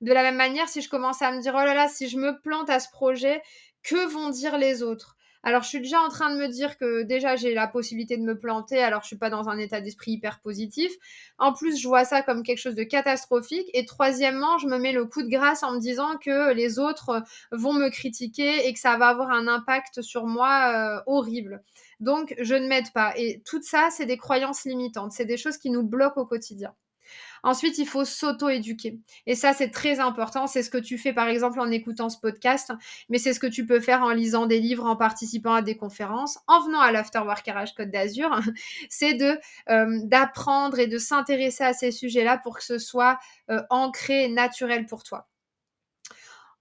De 0.00 0.12
la 0.12 0.22
même 0.22 0.36
manière 0.36 0.68
si 0.68 0.82
je 0.82 0.88
commence 0.88 1.22
à 1.22 1.32
me 1.32 1.40
dire 1.40 1.54
oh 1.56 1.64
là 1.64 1.74
là 1.74 1.88
si 1.88 2.08
je 2.08 2.18
me 2.18 2.40
plante 2.42 2.70
à 2.70 2.80
ce 2.80 2.90
projet 2.90 3.42
que 3.82 4.06
vont 4.06 4.30
dire 4.30 4.58
les 4.58 4.82
autres? 4.82 5.16
Alors, 5.44 5.62
je 5.62 5.68
suis 5.68 5.80
déjà 5.80 6.00
en 6.00 6.08
train 6.08 6.34
de 6.34 6.40
me 6.40 6.48
dire 6.48 6.78
que 6.78 7.02
déjà, 7.02 7.36
j'ai 7.36 7.52
la 7.52 7.68
possibilité 7.68 8.16
de 8.16 8.22
me 8.22 8.38
planter, 8.38 8.82
alors 8.82 9.02
je 9.02 9.08
suis 9.08 9.18
pas 9.18 9.28
dans 9.28 9.50
un 9.50 9.58
état 9.58 9.82
d'esprit 9.82 10.12
hyper 10.12 10.40
positif. 10.40 10.90
En 11.38 11.52
plus, 11.52 11.78
je 11.78 11.86
vois 11.86 12.06
ça 12.06 12.22
comme 12.22 12.42
quelque 12.42 12.58
chose 12.58 12.74
de 12.74 12.82
catastrophique. 12.82 13.68
Et 13.74 13.84
troisièmement, 13.84 14.56
je 14.56 14.66
me 14.66 14.78
mets 14.78 14.92
le 14.92 15.04
coup 15.04 15.22
de 15.22 15.28
grâce 15.28 15.62
en 15.62 15.72
me 15.72 15.80
disant 15.80 16.16
que 16.16 16.54
les 16.54 16.78
autres 16.78 17.22
vont 17.52 17.74
me 17.74 17.90
critiquer 17.90 18.66
et 18.66 18.72
que 18.72 18.78
ça 18.80 18.96
va 18.96 19.08
avoir 19.08 19.30
un 19.30 19.46
impact 19.46 20.00
sur 20.00 20.26
moi 20.26 20.72
euh, 20.98 21.02
horrible. 21.06 21.62
Donc, 22.00 22.34
je 22.40 22.54
ne 22.54 22.66
m'aide 22.66 22.90
pas. 22.92 23.12
Et 23.16 23.42
tout 23.44 23.62
ça, 23.62 23.88
c'est 23.90 24.06
des 24.06 24.16
croyances 24.16 24.64
limitantes. 24.64 25.12
C'est 25.12 25.26
des 25.26 25.36
choses 25.36 25.58
qui 25.58 25.70
nous 25.70 25.82
bloquent 25.82 26.22
au 26.22 26.26
quotidien. 26.26 26.74
Ensuite, 27.44 27.76
il 27.76 27.86
faut 27.86 28.06
s'auto-éduquer. 28.06 28.98
Et 29.26 29.34
ça, 29.34 29.52
c'est 29.52 29.68
très 29.68 30.00
important. 30.00 30.46
C'est 30.46 30.62
ce 30.62 30.70
que 30.70 30.78
tu 30.78 30.96
fais, 30.96 31.12
par 31.12 31.28
exemple, 31.28 31.60
en 31.60 31.70
écoutant 31.70 32.08
ce 32.08 32.18
podcast, 32.18 32.72
mais 33.10 33.18
c'est 33.18 33.34
ce 33.34 33.38
que 33.38 33.46
tu 33.46 33.66
peux 33.66 33.80
faire 33.80 34.02
en 34.02 34.12
lisant 34.12 34.46
des 34.46 34.60
livres, 34.60 34.86
en 34.86 34.96
participant 34.96 35.52
à 35.52 35.60
des 35.60 35.76
conférences, 35.76 36.38
en 36.46 36.64
venant 36.64 36.80
à 36.80 36.90
l'Afterwork 36.90 37.46
RH 37.46 37.74
Côte 37.76 37.90
d'Azur. 37.90 38.40
c'est 38.88 39.12
de 39.12 39.38
euh, 39.68 40.00
d'apprendre 40.04 40.78
et 40.78 40.86
de 40.86 40.96
s'intéresser 40.96 41.64
à 41.64 41.74
ces 41.74 41.90
sujets-là 41.90 42.38
pour 42.38 42.56
que 42.56 42.64
ce 42.64 42.78
soit 42.78 43.18
euh, 43.50 43.60
ancré, 43.68 44.28
naturel 44.28 44.86
pour 44.86 45.02
toi. 45.02 45.28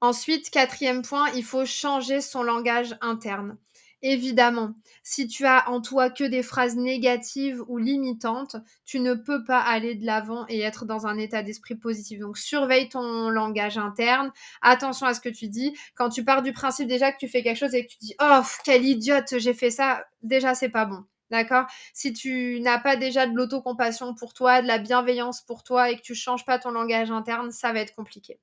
Ensuite, 0.01 0.49
quatrième 0.49 1.01
point, 1.01 1.29
il 1.29 1.45
faut 1.45 1.65
changer 1.65 2.19
son 2.19 2.43
langage 2.43 2.97
interne. 2.99 3.57
Évidemment, 4.03 4.75
si 5.01 5.27
tu 5.27 5.45
as 5.45 5.67
en 5.69 5.79
toi 5.81 6.09
que 6.11 6.25
des 6.25 6.43
phrases 6.43 6.75
négatives 6.75 7.63
ou 7.69 7.77
limitantes, 7.77 8.57
tu 8.85 8.99
ne 8.99 9.13
peux 9.15 9.43
pas 9.45 9.59
aller 9.61 9.95
de 9.95 10.05
l'avant 10.05 10.45
et 10.49 10.59
être 10.59 10.85
dans 10.85 11.07
un 11.07 11.17
état 11.17 11.41
d'esprit 11.41 11.75
positif. 11.75 12.19
Donc 12.19 12.37
surveille 12.37 12.89
ton 12.89 13.29
langage 13.29 13.77
interne, 13.77 14.31
attention 14.61 15.07
à 15.07 15.13
ce 15.13 15.21
que 15.21 15.29
tu 15.29 15.47
dis. 15.47 15.73
Quand 15.95 16.09
tu 16.09 16.23
pars 16.25 16.41
du 16.43 16.51
principe 16.51 16.87
déjà 16.89 17.11
que 17.13 17.17
tu 17.17 17.29
fais 17.29 17.41
quelque 17.43 17.57
chose 17.57 17.73
et 17.75 17.85
que 17.85 17.91
tu 17.93 17.97
dis 18.01 18.13
"Oh, 18.21 18.41
quelle 18.65 18.83
idiote, 18.85 19.37
j'ai 19.39 19.53
fait 19.53 19.71
ça", 19.71 20.03
déjà 20.21 20.53
c'est 20.53 20.69
pas 20.69 20.85
bon. 20.85 21.03
D'accord? 21.31 21.65
Si 21.93 22.11
tu 22.13 22.59
n'as 22.61 22.79
pas 22.79 22.95
déjà 22.97 23.25
de 23.25 23.33
l'autocompassion 23.35 24.13
pour 24.15 24.33
toi, 24.33 24.61
de 24.61 24.67
la 24.67 24.77
bienveillance 24.79 25.41
pour 25.41 25.63
toi 25.63 25.89
et 25.89 25.95
que 25.95 26.01
tu 26.01 26.13
changes 26.13 26.45
pas 26.45 26.59
ton 26.59 26.71
langage 26.71 27.09
interne, 27.09 27.51
ça 27.51 27.71
va 27.73 27.79
être 27.79 27.95
compliqué. 27.95 28.37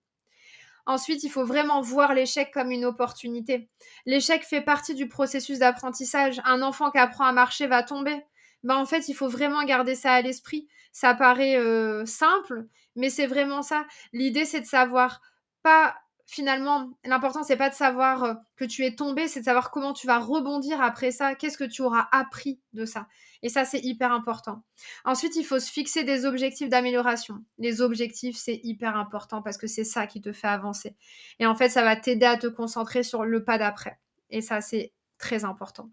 Ensuite, 0.91 1.23
il 1.23 1.31
faut 1.31 1.45
vraiment 1.45 1.81
voir 1.81 2.15
l'échec 2.15 2.51
comme 2.53 2.73
une 2.73 2.85
opportunité. 2.85 3.71
L'échec 4.07 4.43
fait 4.43 4.61
partie 4.61 4.97
du 4.97 5.07
processus 5.07 5.61
d'apprentissage. 5.61 6.41
Un 6.45 6.63
enfant 6.63 6.91
qui 6.91 6.99
apprend 6.99 7.27
à 7.27 7.33
marcher 7.33 7.69
va 7.69 7.85
tomber. 7.85 8.21
Ben, 8.65 8.75
en 8.75 8.87
fait, 8.87 9.09
il 9.09 9.15
faut 9.15 9.29
vraiment 9.29 9.63
garder 9.63 9.95
ça 9.95 10.15
à 10.15 10.21
l'esprit. 10.21 10.67
Ça 10.91 11.15
paraît 11.15 11.57
euh, 11.57 12.05
simple, 12.07 12.67
mais 12.97 13.09
c'est 13.09 13.29
vraiment 13.29 13.63
ça. 13.63 13.87
L'idée, 14.13 14.45
c'est 14.45 14.63
de 14.63 14.67
savoir 14.67 15.21
pas 15.63 15.95
finalement, 16.31 16.91
l'important, 17.05 17.43
c'est 17.43 17.57
pas 17.57 17.71
de 17.71 17.75
savoir 17.75 18.23
euh, 18.23 18.35
que 18.57 18.65
tu 18.65 18.85
es 18.85 18.95
tombé, 18.95 19.27
c'est 19.27 19.41
de 19.41 19.45
savoir 19.47 19.73
comment 19.73 19.93
tu 19.93 20.07
vas 20.07 20.19
rebondir 20.19 20.81
après 20.81 21.11
ça, 21.11 21.35
qu'est-ce 21.35 21.59
que 21.59 21.65
tu 21.65 21.83
auras 21.83 22.09
appris 22.13 22.61
de 22.73 22.85
ça? 22.85 23.09
Et 23.43 23.49
ça, 23.49 23.65
c'est 23.65 23.81
hyper 23.81 24.13
important. 24.13 24.63
Ensuite, 25.05 25.35
il 25.35 25.45
faut 25.45 25.59
se 25.59 25.71
fixer 25.71 26.05
des 26.05 26.27
objectifs 26.27 26.69
d'amélioration. 26.69 27.45
Les 27.59 27.81
objectifs, 27.81 28.37
c'est 28.37 28.61
hyper 28.63 28.97
important 28.97 29.43
parce 29.43 29.59
que 29.59 29.67
c'est 29.67 29.85
ça 29.85 30.07
qui 30.07 30.21
te 30.21 30.33
fait 30.33 30.47
avancer. 30.47 30.95
Et 31.41 31.47
en 31.47 31.57
fait, 31.57 31.69
ça 31.69 31.83
va 31.83 31.97
t'aider 31.97 32.27
à 32.27 32.37
te 32.37 32.47
concentrer 32.47 33.03
sur 33.03 33.25
le 33.25 33.45
pas 33.45 33.59
d'après. 33.59 33.99
Et 34.31 34.41
ça, 34.41 34.61
c'est 34.61 34.93
très 35.19 35.45
important. 35.45 35.91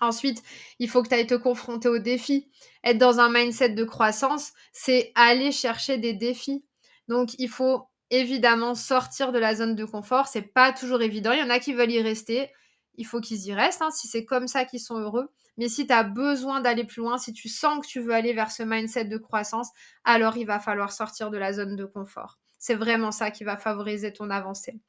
Ensuite, 0.00 0.42
il 0.78 0.88
faut 0.88 1.02
que 1.02 1.08
tu 1.08 1.14
ailles 1.14 1.26
te 1.26 1.34
confronter 1.34 1.88
aux 1.88 1.98
défis. 1.98 2.48
Être 2.84 2.98
dans 2.98 3.18
un 3.18 3.32
mindset 3.32 3.70
de 3.70 3.84
croissance, 3.84 4.52
c'est 4.72 5.10
aller 5.16 5.50
chercher 5.50 5.98
des 5.98 6.12
défis. 6.12 6.64
Donc, 7.08 7.30
il 7.38 7.48
faut 7.48 7.88
évidemment 8.10 8.74
sortir 8.74 9.32
de 9.32 9.38
la 9.38 9.54
zone 9.54 9.74
de 9.74 9.84
confort. 9.84 10.28
C'est 10.28 10.42
pas 10.42 10.72
toujours 10.72 11.02
évident. 11.02 11.32
Il 11.32 11.40
y 11.40 11.42
en 11.42 11.50
a 11.50 11.58
qui 11.58 11.72
veulent 11.72 11.90
y 11.90 12.02
rester. 12.02 12.50
Il 12.94 13.06
faut 13.06 13.20
qu'ils 13.20 13.46
y 13.46 13.54
restent, 13.54 13.82
hein, 13.82 13.90
si 13.90 14.08
c'est 14.08 14.24
comme 14.24 14.48
ça 14.48 14.64
qu'ils 14.64 14.80
sont 14.80 14.98
heureux. 14.98 15.28
Mais 15.56 15.68
si 15.68 15.86
tu 15.86 15.92
as 15.92 16.04
besoin 16.04 16.60
d'aller 16.60 16.84
plus 16.84 17.00
loin, 17.00 17.18
si 17.18 17.32
tu 17.32 17.48
sens 17.48 17.84
que 17.84 17.90
tu 17.90 18.00
veux 18.00 18.12
aller 18.12 18.32
vers 18.32 18.50
ce 18.50 18.62
mindset 18.62 19.04
de 19.04 19.18
croissance, 19.18 19.70
alors 20.04 20.36
il 20.36 20.46
va 20.46 20.58
falloir 20.60 20.92
sortir 20.92 21.30
de 21.30 21.38
la 21.38 21.52
zone 21.52 21.76
de 21.76 21.84
confort. 21.84 22.38
C'est 22.58 22.74
vraiment 22.74 23.12
ça 23.12 23.30
qui 23.30 23.44
va 23.44 23.56
favoriser 23.56 24.12
ton 24.12 24.30
avancée. 24.30 24.80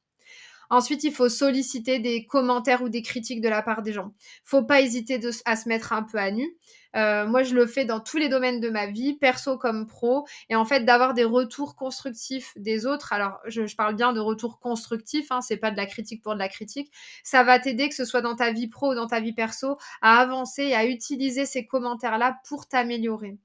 Ensuite, 0.70 1.04
il 1.04 1.14
faut 1.14 1.30
solliciter 1.30 2.00
des 2.00 2.26
commentaires 2.26 2.82
ou 2.82 2.90
des 2.90 3.02
critiques 3.02 3.42
de 3.42 3.50
la 3.50 3.62
part 3.62 3.82
des 3.82 3.94
gens. 3.94 4.14
Faut 4.44 4.64
pas 4.64 4.82
hésiter 4.82 5.20
à 5.46 5.56
se 5.56 5.68
mettre 5.68 5.94
un 5.94 6.04
peu 6.04 6.18
à 6.18 6.32
nu. 6.32 6.48
Euh, 6.96 7.28
moi, 7.28 7.44
je 7.44 7.56
le 7.56 7.66
fais 7.68 7.86
dans 7.86 8.00
tous 8.00 8.18
les 8.18 8.30
domaines 8.30 8.60
de 8.60 8.70
ma 8.70 8.88
vie, 8.88 9.18
perso 9.18 9.58
comme 9.58 9.88
pro, 9.88 10.26
et 10.50 10.56
en 10.56 10.66
fait 10.66 10.86
d'avoir 10.86 11.14
des 11.14 11.24
retours 11.24 11.76
constructifs 11.76 12.54
des 12.56 12.86
autres. 12.86 13.14
Alors, 13.14 13.40
je, 13.48 13.76
parle 13.76 13.96
bien 13.96 14.14
de 14.14 14.20
retours 14.20 14.60
constructifs, 14.60 15.32
hein, 15.32 15.42
c'est 15.42 15.58
pas 15.58 15.72
de 15.72 15.78
la 15.78 15.86
critique 15.86 16.24
pour 16.24 16.34
de 16.34 16.40
la 16.40 16.50
critique. 16.50 16.92
Ça 17.24 17.44
va 17.44 17.60
t'aider, 17.60 17.90
que 17.90 17.96
ce 17.96 18.06
soit 18.06 18.22
dans 18.22 18.36
ta 18.36 18.52
vie 18.52 18.68
pro 18.68 18.92
ou 18.92 18.96
dans 18.96 19.08
ta 19.08 19.20
vie 19.20 19.34
perso, 19.34 19.78
à 20.02 20.20
avancer 20.20 20.64
et 20.64 20.76
à 20.76 20.86
utiliser 20.86 21.46
ces 21.46 21.66
commentaires-là 21.66 22.40
pour 22.48 22.68
t'améliorer. 22.68 23.38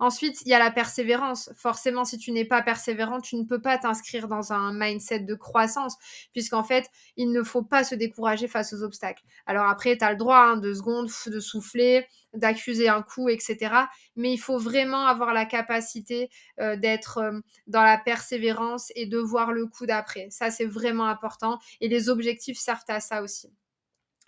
Ensuite, 0.00 0.40
il 0.46 0.48
y 0.48 0.54
a 0.54 0.58
la 0.58 0.70
persévérance. 0.70 1.50
Forcément, 1.54 2.06
si 2.06 2.16
tu 2.16 2.32
n'es 2.32 2.46
pas 2.46 2.62
persévérant, 2.62 3.20
tu 3.20 3.36
ne 3.36 3.44
peux 3.44 3.60
pas 3.60 3.76
t'inscrire 3.76 4.28
dans 4.28 4.52
un 4.52 4.72
mindset 4.72 5.20
de 5.20 5.34
croissance, 5.34 5.96
puisqu'en 6.32 6.64
fait, 6.64 6.90
il 7.16 7.30
ne 7.32 7.42
faut 7.42 7.62
pas 7.62 7.84
se 7.84 7.94
décourager 7.94 8.48
face 8.48 8.72
aux 8.72 8.82
obstacles. 8.82 9.22
Alors 9.46 9.66
après, 9.68 9.98
tu 9.98 10.04
as 10.04 10.12
le 10.12 10.16
droit 10.16 10.38
hein, 10.38 10.56
de 10.56 10.72
secondes, 10.72 11.10
de 11.26 11.38
souffler, 11.40 12.06
d'accuser 12.32 12.88
un 12.88 13.02
coup, 13.02 13.28
etc. 13.28 13.74
Mais 14.16 14.32
il 14.32 14.38
faut 14.38 14.58
vraiment 14.58 15.06
avoir 15.06 15.34
la 15.34 15.44
capacité 15.44 16.30
euh, 16.60 16.76
d'être 16.76 17.18
euh, 17.18 17.38
dans 17.66 17.82
la 17.82 17.98
persévérance 17.98 18.92
et 18.96 19.04
de 19.06 19.18
voir 19.18 19.52
le 19.52 19.66
coup 19.66 19.84
d'après. 19.84 20.28
Ça, 20.30 20.50
c'est 20.50 20.66
vraiment 20.66 21.06
important. 21.06 21.58
Et 21.82 21.88
les 21.88 22.08
objectifs 22.08 22.58
servent 22.58 22.84
à 22.88 23.00
ça 23.00 23.22
aussi. 23.22 23.52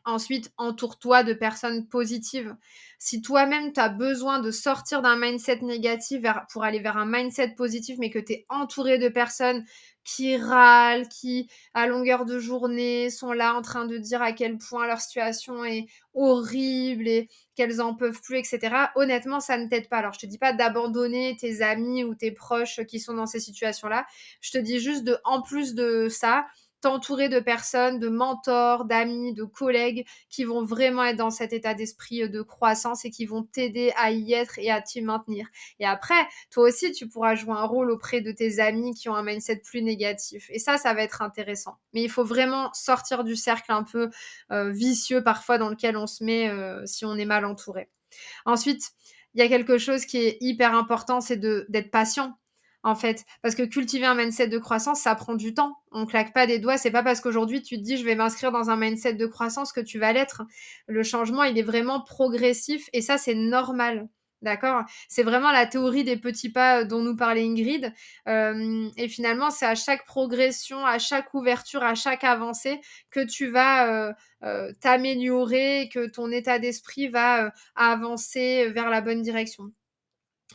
Ensuite, 0.05 0.53
entoure-toi 0.57 1.23
de 1.23 1.33
personnes 1.33 1.87
positives. 1.87 2.57
Si 2.99 3.23
toi-même, 3.23 3.73
tu 3.73 3.79
as 3.81 3.89
besoin 3.89 4.41
de 4.41 4.51
sortir 4.51 5.01
d'un 5.01 5.17
mindset 5.17 5.61
négatif 5.63 6.23
pour 6.53 6.65
aller 6.65 6.81
vers 6.81 6.97
un 6.97 7.07
mindset 7.07 7.51
positif, 7.57 7.99
mais 8.01 8.11
que 8.11 8.19
tu 8.19 8.33
es 8.33 8.47
entouré 8.49 8.99
de 8.99 9.09
personnes 9.09 9.65
qui 10.05 10.37
râlent, 10.37 11.09
qui, 11.09 11.49
à 11.75 11.87
longueur 11.87 12.25
de 12.25 12.39
journée, 12.41 13.11
sont 13.11 13.33
là 13.33 13.55
en 13.55 13.63
train 13.63 13.87
de 13.87 13.97
dire 13.99 14.21
à 14.23 14.33
quel 14.33 14.59
point 14.59 14.87
leur 14.89 15.01
situation 15.01 15.65
est 15.65 15.87
horrible 16.15 17.07
et 17.07 17.29
qu'elles 17.55 17.81
en 17.81 17.95
peuvent 17.95 18.21
plus, 18.21 18.39
etc. 18.39 18.91
Honnêtement, 18.97 19.39
ça 19.39 19.57
ne 19.57 19.69
t'aide 19.69 19.89
pas. 19.89 19.99
Alors, 19.99 20.13
je 20.15 20.19
te 20.21 20.27
dis 20.27 20.39
pas 20.39 20.53
d'abandonner 20.53 21.37
tes 21.39 21.63
amis 21.63 22.03
ou 22.03 22.15
tes 22.17 22.33
proches 22.33 22.81
qui 22.89 22.99
sont 22.99 23.15
dans 23.15 23.27
ces 23.27 23.41
situations-là. 23.41 24.05
Je 24.41 24.51
te 24.51 24.59
dis 24.59 24.81
juste 24.81 25.05
de, 25.05 25.17
en 25.25 25.43
plus 25.43 25.75
de 25.75 26.09
ça, 26.11 26.47
t'entourer 26.83 27.29
de 27.29 27.41
personnes, 27.41 27.99
de 27.99 28.09
mentors, 28.09 28.85
d'amis, 28.85 29.33
de 29.33 29.45
collègues 29.45 30.05
qui 30.29 30.45
vont 30.45 30.65
vraiment 30.65 31.05
être 31.05 31.17
dans 31.17 31.31
cet 31.31 31.53
état 31.53 31.75
d'esprit 31.75 32.25
euh, 32.25 32.29
de 32.29 32.43
croissance 32.43 33.05
et 33.05 33.11
qui 33.11 33.25
vont 33.25 33.45
t'aider 33.45 33.93
à 33.97 34.11
y 34.11 34.35
être 34.35 34.59
et 34.59 34.71
à 34.71 34.83
t'y 34.83 35.01
maintenir. 35.01 35.47
Et 35.79 35.87
après, 35.87 36.27
toi 36.51 36.69
aussi, 36.69 36.93
tu 36.93 37.09
pourras 37.09 37.35
jouer 37.35 37.55
un 37.55 37.65
rôle 37.65 37.91
auprès 37.91 38.21
de 38.21 38.33
tes 38.33 38.61
amis 38.61 38.95
qui 38.95 39.09
ont 39.09 39.15
un 39.15 39.23
mindset 39.23 39.63
plus 39.65 39.83
négatif. 39.83 40.49
Et 40.51 40.59
ça, 40.59 40.77
ça 40.77 40.93
va 40.93 41.03
être 41.03 41.23
intéressant. 41.23 41.79
Mais 41.95 42.03
il 42.03 42.11
faut 42.11 42.25
vraiment 42.25 42.71
sortir 42.75 43.25
du 43.25 43.37
cercle 43.37 43.73
un 43.73 43.85
peu 43.85 44.11
euh, 44.51 44.71
vicieux 44.71 45.23
parfois 45.23 45.59
dans 45.59 45.71
lequel 45.71 45.97
on 45.97 46.07
se 46.07 46.25
met 46.25 46.49
euh, 46.49 46.85
si 46.85 47.05
on 47.05 47.17
est 47.17 47.25
mal 47.25 47.45
entouré. 47.45 47.89
Ensuite, 48.45 48.91
il 49.35 49.41
y 49.41 49.45
a 49.45 49.49
quelque 49.49 49.79
chose 49.79 50.05
qui 50.05 50.19
est 50.19 50.37
hyper 50.41 50.75
important, 50.75 51.21
c'est 51.21 51.39
d'être 51.39 51.91
patient 51.91 52.37
en 52.83 52.95
fait. 52.95 53.25
Parce 53.43 53.55
que 53.55 53.63
cultiver 53.63 54.07
un 54.07 54.15
mindset 54.15 54.49
de 54.49 54.59
croissance, 54.59 55.01
ça 55.01 55.15
prend 55.15 55.35
du 55.35 55.55
temps. 55.55 55.77
On 55.91 56.07
claque 56.07 56.33
pas 56.33 56.47
des 56.47 56.59
doigts. 56.59 56.79
C'est 56.79 56.91
pas 56.91 57.03
parce 57.03 57.21
qu'aujourd'hui 57.21 57.63
tu 57.63 57.77
te 57.77 57.83
dis 57.83 57.97
je 57.97 58.05
vais 58.05 58.15
m'inscrire 58.15 58.53
dans 58.53 58.71
un 58.71 58.77
mindset 58.77 59.15
de 59.15 59.27
croissance 59.27 59.73
que 59.73 59.81
tu 59.81 59.99
vas 59.99 60.13
l'être. 60.13 60.43
Le 60.87 61.03
changement, 61.03 61.45
il 61.45 61.59
est 61.59 61.63
vraiment 61.63 62.01
progressif 62.01 62.89
et 62.93 63.01
ça, 63.01 63.19
c'est 63.19 63.35
normal. 63.35 64.09
D'accord? 64.43 64.83
C'est 65.09 65.23
vraiment 65.23 65.53
la 65.53 65.67
théorie 65.67 66.03
des 66.03 66.17
petits 66.17 66.51
pas 66.51 66.81
euh, 66.81 66.85
dont 66.85 67.01
nous 67.01 67.15
parlait 67.15 67.45
Ingrid. 67.45 67.93
Euh, 68.29 68.89
et 68.97 69.09
finalement, 69.09 69.51
c'est 69.51 69.67
à 69.67 69.77
chaque 69.77 70.05
progression, 70.05 70.85
à 70.85 70.99
chaque 70.99 71.33
ouverture, 71.33 71.85
à 71.85 71.95
chaque 71.95 72.25
avancée 72.25 72.81
que 73.11 73.25
tu 73.25 73.49
vas 73.49 74.13
euh, 74.43 74.73
t'améliorer, 74.81 75.89
que 75.93 76.11
ton 76.11 76.33
état 76.33 76.59
d'esprit 76.59 77.07
va 77.07 77.53
avancer 77.77 78.69
vers 78.71 78.91
la 78.91 79.01
bonne 79.01 79.23
direction. 79.23 79.73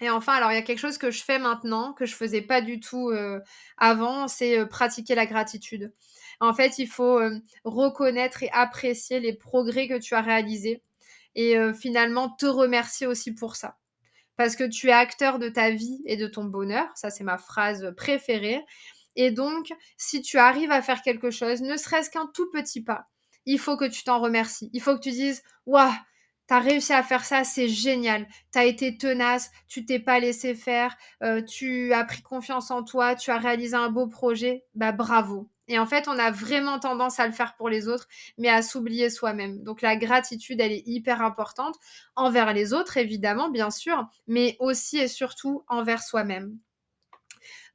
Et 0.02 0.10
enfin, 0.10 0.34
alors 0.34 0.52
il 0.52 0.56
y 0.56 0.60
a 0.60 0.64
quelque 0.64 0.80
chose 0.80 0.98
que 0.98 1.12
je 1.12 1.24
fais 1.24 1.40
maintenant, 1.40 1.94
que 1.94 2.06
je 2.06 2.16
faisais 2.16 2.42
pas 2.42 2.62
du 2.62 2.80
tout 2.80 3.10
euh, 3.10 3.40
avant, 3.78 4.28
c'est 4.28 4.60
euh, 4.60 4.66
pratiquer 4.66 5.16
la 5.16 5.26
gratitude. 5.26 5.94
En 6.40 6.54
fait, 6.54 6.78
il 6.78 6.88
faut 6.88 7.20
euh, 7.20 7.40
reconnaître 7.64 8.44
et 8.44 8.50
apprécier 8.52 9.20
les 9.20 9.34
progrès 9.34 9.88
que 9.88 9.98
tu 9.98 10.14
as 10.14 10.22
réalisés 10.22 10.84
et 11.36 11.56
finalement 11.80 12.30
te 12.32 12.48
remercier 12.48 13.06
aussi 13.06 13.32
pour 13.32 13.56
ça. 13.58 13.78
Parce 14.38 14.56
que 14.56 14.64
tu 14.64 14.88
es 14.88 14.92
acteur 14.92 15.38
de 15.38 15.50
ta 15.50 15.70
vie 15.70 16.02
et 16.06 16.18
de 16.18 16.26
ton 16.26 16.46
bonheur, 16.46 16.88
ça 16.96 17.12
c'est 17.12 17.24
ma 17.24 17.38
phrase 17.38 17.94
préférée. 17.96 18.66
Et 19.16 19.30
donc, 19.30 19.72
si 19.98 20.24
tu 20.24 20.40
arrives 20.40 20.72
à 20.72 20.82
faire 20.82 21.04
quelque 21.04 21.30
chose, 21.30 21.62
ne 21.62 21.78
serait-ce 21.78 22.10
qu'un 22.10 22.26
tout 22.34 22.50
petit 22.52 22.84
pas, 22.84 23.06
il 23.46 23.60
faut 23.60 23.78
que 23.78 23.86
tu 23.86 24.04
t'en 24.04 24.20
remercies. 24.20 24.72
Il 24.74 24.82
faut 24.82 24.96
que 24.96 25.02
tu 25.02 25.12
dises, 25.12 25.44
waouh, 25.68 25.92
T'as 26.48 26.60
réussi 26.60 26.94
à 26.94 27.04
faire 27.04 27.26
ça, 27.26 27.44
c'est 27.44 27.68
génial. 27.68 28.28
T'as 28.52 28.66
été 28.66 28.98
tenace, 28.98 29.52
tu 29.68 29.86
t'es 29.86 30.00
pas 30.00 30.20
laissé 30.20 30.56
faire, 30.56 30.96
euh, 31.22 31.42
tu 31.42 31.94
as 31.94 32.06
pris 32.06 32.22
confiance 32.22 32.72
en 32.72 32.84
toi, 32.84 33.16
tu 33.16 33.32
as 33.32 33.38
réalisé 33.38 33.76
un 33.76 33.90
beau 33.90 34.08
projet. 34.08 34.66
Bah 34.74 34.94
bravo. 34.94 35.50
Et 35.68 35.78
en 35.78 35.86
fait, 35.86 36.08
on 36.08 36.18
a 36.18 36.32
vraiment 36.32 36.80
tendance 36.80 37.20
à 37.20 37.28
le 37.28 37.34
faire 37.34 37.56
pour 37.58 37.68
les 37.68 37.90
autres, 37.90 38.08
mais 38.38 38.48
à 38.48 38.62
s'oublier 38.62 39.10
soi-même. 39.10 39.62
Donc 39.64 39.82
la 39.82 39.98
gratitude, 39.98 40.62
elle 40.62 40.72
est 40.72 40.84
hyper 40.86 41.22
importante 41.22 41.76
envers 42.16 42.54
les 42.54 42.74
autres, 42.74 42.96
évidemment, 42.96 43.50
bien 43.50 43.70
sûr, 43.70 44.08
mais 44.28 44.56
aussi 44.60 44.98
et 45.00 45.10
surtout 45.10 45.66
envers 45.68 46.02
soi-même. 46.02 46.58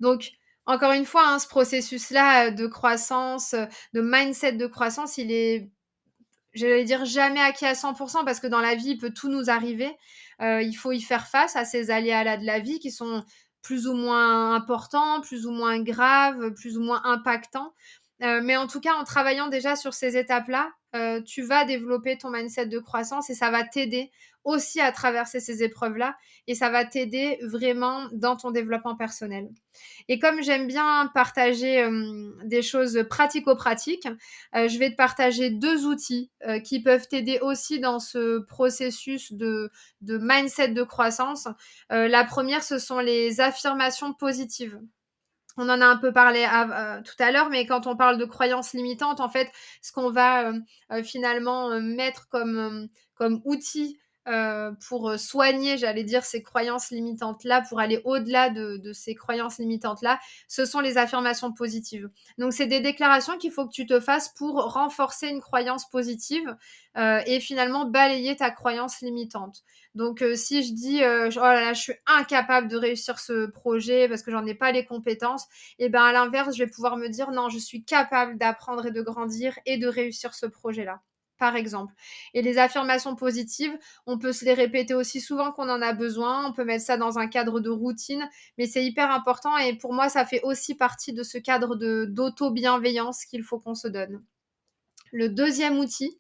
Donc, 0.01 0.33
encore 0.65 0.93
une 0.93 1.05
fois, 1.05 1.27
hein, 1.27 1.39
ce 1.39 1.49
processus-là 1.49 2.51
de 2.51 2.67
croissance, 2.67 3.55
de 3.93 4.01
mindset 4.01 4.53
de 4.53 4.67
croissance, 4.67 5.19
il 5.19 5.31
est 5.31 5.71
j'allais 6.55 6.85
dire 6.85 7.05
jamais 7.05 7.41
acquis 7.41 7.67
à 7.67 7.75
100% 7.75 8.25
parce 8.25 8.41
que 8.41 8.47
dans 8.47 8.61
la 8.61 8.75
vie, 8.75 8.91
il 8.91 8.99
peut 8.99 9.12
tout 9.12 9.29
nous 9.29 9.51
arriver. 9.51 9.91
Euh, 10.41 10.62
il 10.62 10.75
faut 10.75 10.93
y 10.93 11.01
faire 11.01 11.27
face 11.27 11.57
à 11.57 11.65
ces 11.65 11.91
aléas-là 11.91 12.37
de 12.37 12.45
la 12.45 12.59
vie 12.59 12.79
qui 12.79 12.91
sont 12.91 13.25
plus 13.62 13.87
ou 13.87 13.95
moins 13.95 14.55
importants, 14.55 15.21
plus 15.21 15.47
ou 15.47 15.53
moins 15.53 15.81
graves, 15.81 16.53
plus 16.55 16.77
ou 16.77 16.83
moins 16.83 17.01
impactants. 17.05 17.73
Euh, 18.23 18.41
mais 18.43 18.57
en 18.57 18.67
tout 18.67 18.81
cas, 18.81 18.95
en 18.95 19.05
travaillant 19.05 19.49
déjà 19.49 19.75
sur 19.75 19.95
ces 19.95 20.17
étapes-là, 20.17 20.71
euh, 20.95 21.21
tu 21.23 21.43
vas 21.43 21.65
développer 21.65 22.19
ton 22.19 22.31
mindset 22.31 22.67
de 22.67 22.79
croissance 22.79 23.31
et 23.31 23.35
ça 23.35 23.51
va 23.51 23.65
t'aider 23.65 24.13
aussi 24.45 24.81
à 24.81 24.93
traverser 24.93 25.41
ces 25.41 25.63
épreuves-là 25.63 26.17
et 26.47 26.55
ça 26.55 26.69
va 26.69 26.85
t'aider 26.85 27.39
vraiment 27.43 28.09
dans 28.13 28.37
ton 28.37 28.51
développement 28.51 28.95
personnel. 28.95 29.49
Et 30.09 30.19
comme 30.19 30.43
j'aime 30.43 30.67
bien 30.67 31.11
partager 31.15 31.83
euh, 31.83 32.31
des 32.45 32.63
choses 32.63 33.05
pratico-pratiques, 33.09 34.09
je 34.53 34.79
vais 34.79 34.91
te 34.91 34.97
partager 34.97 35.51
deux 35.51 35.87
outils 35.87 36.31
qui 36.65 36.83
peuvent 36.83 37.09
t'aider 37.09 37.39
aussi 37.41 37.81
dans 37.81 37.99
ce 37.99 38.41
processus 38.41 39.33
de, 39.33 39.71
de 40.01 40.19
mindset 40.21 40.69
de 40.69 40.83
croissance. 40.83 41.49
la 41.89 42.25
première, 42.25 42.63
ce 42.65 42.79
sont 42.79 42.99
les 42.99 43.41
affirmations 43.41 44.13
positives 44.13 44.79
on 45.57 45.69
en 45.69 45.81
a 45.81 45.87
un 45.87 45.97
peu 45.97 46.12
parlé 46.12 46.45
euh, 46.45 47.01
tout 47.03 47.23
à 47.23 47.31
l'heure, 47.31 47.51
mais 47.51 47.67
quand 47.67 47.87
on 47.87 47.97
parle 47.97 48.19
de 48.19 48.25
croyances 48.25 48.73
limitantes, 48.73 49.21
en 49.21 49.29
fait, 49.29 49.51
ce 49.83 49.93
qu'on 49.93 50.11
va 50.11 50.49
euh, 50.49 50.61
euh, 50.93 51.03
finalement 51.03 51.81
mettre 51.81 52.29
comme, 52.29 52.88
comme 53.15 53.41
outil 53.45 53.99
pour 54.89 55.19
soigner, 55.19 55.79
j'allais 55.79 56.05
dire, 56.05 56.25
ces 56.25 56.43
croyances 56.43 56.91
limitantes-là, 56.91 57.63
pour 57.69 57.81
aller 57.81 58.01
au-delà 58.05 58.51
de, 58.51 58.93
ces 58.93 59.15
croyances 59.15 59.59
limitantes-là, 59.59 60.21
ce 60.49 60.65
sont 60.65 60.81
les 60.81 60.99
affirmations 60.99 61.53
positives. 61.53 62.09
Donc, 62.39 62.53
c'est 62.53 62.67
des 62.67 62.81
déclarations 62.81 63.37
qu'il 63.39 63.51
faut 63.51 63.67
que 63.67 63.73
tu 63.73 63.87
te 63.87 64.01
fasses 64.01 64.29
pour 64.31 64.73
renforcer 64.73 65.29
une 65.29 65.41
croyance 65.41 65.89
positive 65.89 66.57
et 66.97 67.41
finalement 67.41 67.87
balayer 67.87 68.37
ta 68.37 68.51
croyance 68.51 69.01
limitante. 69.01 69.65
Donc, 69.95 70.23
euh, 70.23 70.35
si 70.35 70.63
je 70.63 70.73
dis, 70.73 71.03
euh, 71.03 71.29
oh 71.37 71.41
là 71.41 71.61
là, 71.61 71.73
je 71.75 71.83
suis 71.83 71.93
incapable 72.07 72.69
de 72.69 72.77
réussir 72.77 73.19
ce 73.19 73.47
projet 73.47 74.09
parce 74.09 74.23
que 74.23 74.31
j'en 74.31 74.47
ai 74.47 74.55
pas 74.55 74.73
les 74.73 74.87
compétences, 74.87 75.47
et 75.79 75.89
ben 75.91 76.03
à 76.03 76.13
l'inverse, 76.13 76.57
je 76.57 76.65
vais 76.65 76.71
pouvoir 76.71 76.97
me 76.97 77.09
dire, 77.09 77.31
non, 77.31 77.49
je 77.51 77.59
suis 77.59 77.85
capable 77.85 78.39
d'apprendre 78.39 78.87
et 78.87 78.91
de 78.91 79.03
grandir 79.03 79.59
et 79.67 79.77
de 79.77 79.87
réussir 79.87 80.35
ce 80.35 80.47
projet-là 80.47 81.03
par 81.43 81.57
exemple. 81.57 81.93
Et 82.35 82.43
les 82.43 82.59
affirmations 82.59 83.17
positives, 83.17 83.77
on 84.07 84.17
peut 84.17 84.33
se 84.33 84.45
les 84.45 84.55
répéter 84.55 84.95
aussi 84.95 85.21
souvent 85.21 85.51
qu'on 85.51 85.69
en 85.69 85.83
a 85.83 85.93
besoin, 85.93 86.47
on 86.47 86.53
peut 86.53 86.65
mettre 86.65 86.85
ça 86.85 86.97
dans 86.97 87.19
un 87.19 87.27
cadre 87.27 87.59
de 87.59 87.69
routine, 87.69 88.31
mais 88.59 88.67
c'est 88.69 88.85
hyper 88.85 89.11
important 89.11 89.59
et 89.59 89.77
pour 89.77 89.93
moi, 89.93 90.09
ça 90.09 90.25
fait 90.25 90.41
aussi 90.45 90.77
partie 90.77 91.13
de 91.13 91.25
ce 91.25 91.39
cadre 91.39 91.75
d'auto-bienveillance 92.07 93.25
qu'il 93.25 93.43
faut 93.43 93.59
qu'on 93.59 93.75
se 93.75 93.89
donne. 93.89 94.23
Le 95.11 95.31
deuxième 95.31 95.81
outil, 95.81 96.17